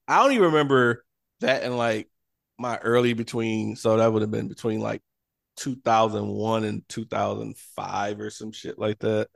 [0.07, 1.03] I don't even remember
[1.41, 2.09] that in like
[2.57, 5.01] my early between, so that would have been between like
[5.57, 9.29] 2001 and 2005 or some shit like that.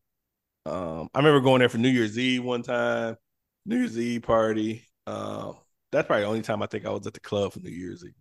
[0.65, 3.17] Um, I remember going there for New Year's Eve one time,
[3.65, 4.87] New Year's Eve party.
[5.07, 5.55] Um,
[5.91, 8.05] that's probably the only time I think I was at the club for New Year's
[8.05, 8.13] Eve.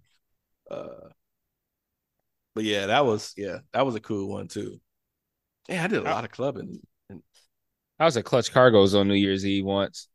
[0.70, 1.08] Uh,
[2.58, 4.80] but yeah, that was yeah, that was a cool one too.
[5.68, 6.80] Yeah, I did a lot of clubbing.
[8.00, 10.08] I was at Clutch Cargo's on New Year's Eve once.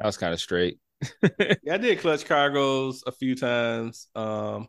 [0.00, 0.80] That was kind of straight.
[1.62, 4.08] Yeah, I did Clutch Cargos a few times.
[4.16, 4.66] Um,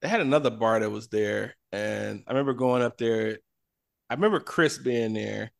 [0.00, 3.38] they had another bar that was there, and I remember going up there.
[4.08, 5.50] I remember Chris being there,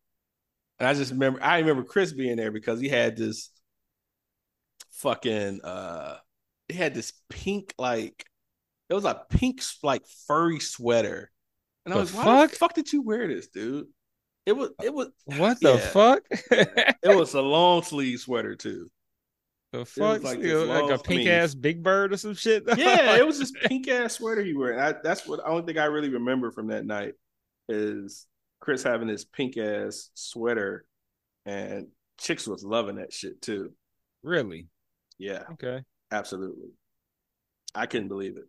[0.79, 3.51] and I just remember I remember Chris being there because he had this
[4.93, 6.19] fucking uh,
[6.69, 8.25] he had this pink like
[8.89, 11.31] it was a pink like furry sweater,
[11.85, 12.59] and I was like, why the fuck?
[12.59, 13.87] fuck did you wear this, dude?
[14.47, 16.23] It was it was uh, What the fuck?
[16.31, 18.91] it was a long sleeve sweater too.
[19.73, 20.23] the fuck?
[20.23, 22.65] like Like, a pink ass Big Bird or some shit.
[22.77, 24.71] Yeah, it was this pink ass sweater he wore.
[24.71, 27.15] And I, that's what I don't think I really remember from that night
[27.69, 28.27] is
[28.61, 30.85] Chris having this pink ass sweater,
[31.47, 33.73] and chicks was loving that shit too.
[34.23, 34.69] really
[35.19, 35.85] Yeah, okay.
[36.13, 36.69] absolutely.
[37.75, 38.45] I couldn't believe it.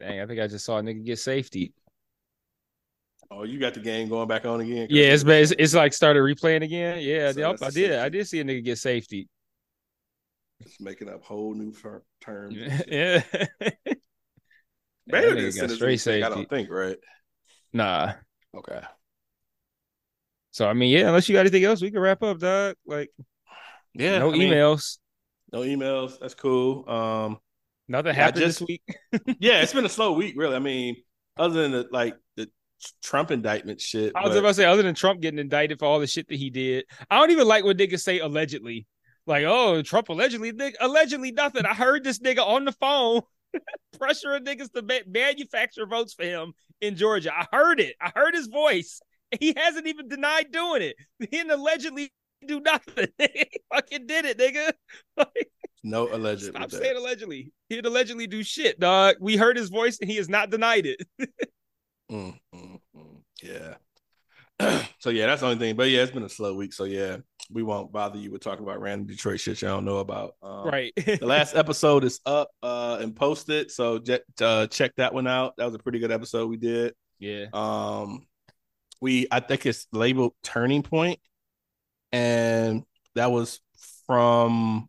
[0.00, 1.72] Dang, I think I just saw a nigga get safety.
[3.30, 4.86] Oh, you got the game going back on again?
[4.90, 6.98] Yeah, it's it's, it's like started replaying again.
[7.00, 7.98] Yeah, So I a did.
[7.98, 9.28] I did see a nigga get safety.
[10.62, 12.56] Just making up whole new ter- terms.
[12.88, 13.22] yeah.
[15.06, 16.34] Baylor That didn't send got us straight anything, I safety.
[16.34, 16.96] don't think, right?
[17.72, 18.14] Nah.
[18.56, 18.80] Okay.
[20.50, 22.76] So I mean, yeah, unless you got anything else, we can wrap up, dog.
[22.86, 23.10] Like
[23.94, 24.18] Yeah.
[24.18, 24.98] no I mean, emails.
[25.52, 26.18] no emails.
[26.20, 26.88] That's cool.
[26.88, 27.38] Um,
[27.88, 28.82] Nothing happened just- this week.
[29.40, 30.56] yeah, it's been a slow week, really.
[30.56, 30.96] I mean,
[31.36, 32.48] other than the like the
[33.02, 34.12] Trump indictment shit.
[34.14, 36.28] I was but- about to say, other than Trump getting indicted for all the shit
[36.28, 38.86] that he did, I don't even like what niggas say allegedly.
[39.26, 41.66] Like, oh, Trump allegedly, nigga, allegedly nothing.
[41.66, 43.20] I heard this nigga on the phone
[43.98, 47.30] pressuring niggas to ma- manufacture votes for him in Georgia.
[47.34, 47.94] I heard it.
[48.00, 49.00] I heard his voice.
[49.38, 50.96] He hasn't even denied doing it.
[51.18, 52.10] He didn't allegedly
[52.46, 53.08] do nothing.
[53.18, 54.72] he fucking did it, nigga.
[55.18, 55.50] Like,
[55.88, 56.42] no alleged.
[56.50, 57.52] stop saying allegedly.
[57.68, 59.16] He didn't allegedly do shit, dog.
[59.20, 61.02] We heard his voice and he has not denied it.
[62.10, 63.20] Mm, mm, mm.
[63.42, 63.74] Yeah.
[64.98, 65.76] so yeah, that's the only thing.
[65.76, 66.72] But yeah, it's been a slow week.
[66.72, 67.18] So yeah,
[67.52, 70.34] we won't bother you with talking about random Detroit shit you don't know about.
[70.42, 70.92] Um, right.
[71.04, 75.52] The last episode is up uh, and posted, so je- uh, check that one out.
[75.58, 76.94] That was a pretty good episode we did.
[77.18, 77.44] yeah.
[77.52, 78.26] Um,
[79.00, 81.20] we I think it's labeled Turning Point,
[82.10, 82.84] and
[83.14, 83.60] that was
[84.06, 84.88] from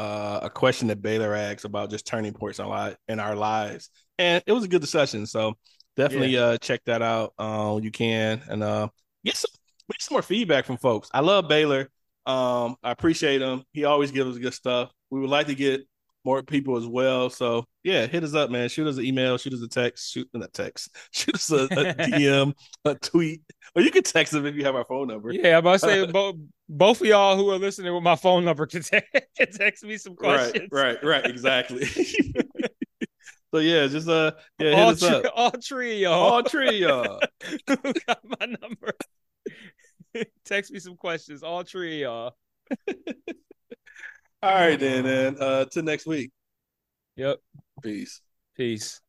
[0.00, 3.90] uh, a question that Baylor asked about just turning points in, li- in our lives,
[4.18, 5.26] and it was a good discussion.
[5.26, 5.54] So
[5.94, 7.34] definitely uh, check that out.
[7.38, 8.88] Uh, you can and uh,
[9.26, 9.50] get some
[9.90, 11.10] get some more feedback from folks.
[11.12, 11.90] I love Baylor.
[12.24, 13.62] Um, I appreciate him.
[13.74, 14.90] He always gives us good stuff.
[15.10, 15.86] We would like to get
[16.24, 17.30] more people as well.
[17.30, 18.68] So yeah, hit us up, man.
[18.68, 21.66] Shoot us an email, shoot us a text, shoot not text, shoot us a, a
[21.94, 22.54] DM,
[22.84, 23.42] a tweet,
[23.74, 25.32] or you can text them if you have our phone number.
[25.32, 26.36] Yeah, I'm about to say both
[26.68, 29.00] both of y'all who are listening with my phone number can, te-
[29.36, 30.68] can text me some questions.
[30.70, 31.84] right, right, right, exactly.
[31.84, 35.24] so yeah, just uh, yeah, hit all, us up.
[35.34, 36.12] all three y'all.
[36.12, 37.20] All three y'all.
[37.66, 38.92] got my number.
[40.44, 41.42] text me some questions.
[41.42, 42.34] All three y'all.
[44.42, 46.30] All right, then, and Uh, till next week.
[47.16, 47.38] Yep.
[47.82, 48.22] Peace.
[48.56, 49.00] Peace.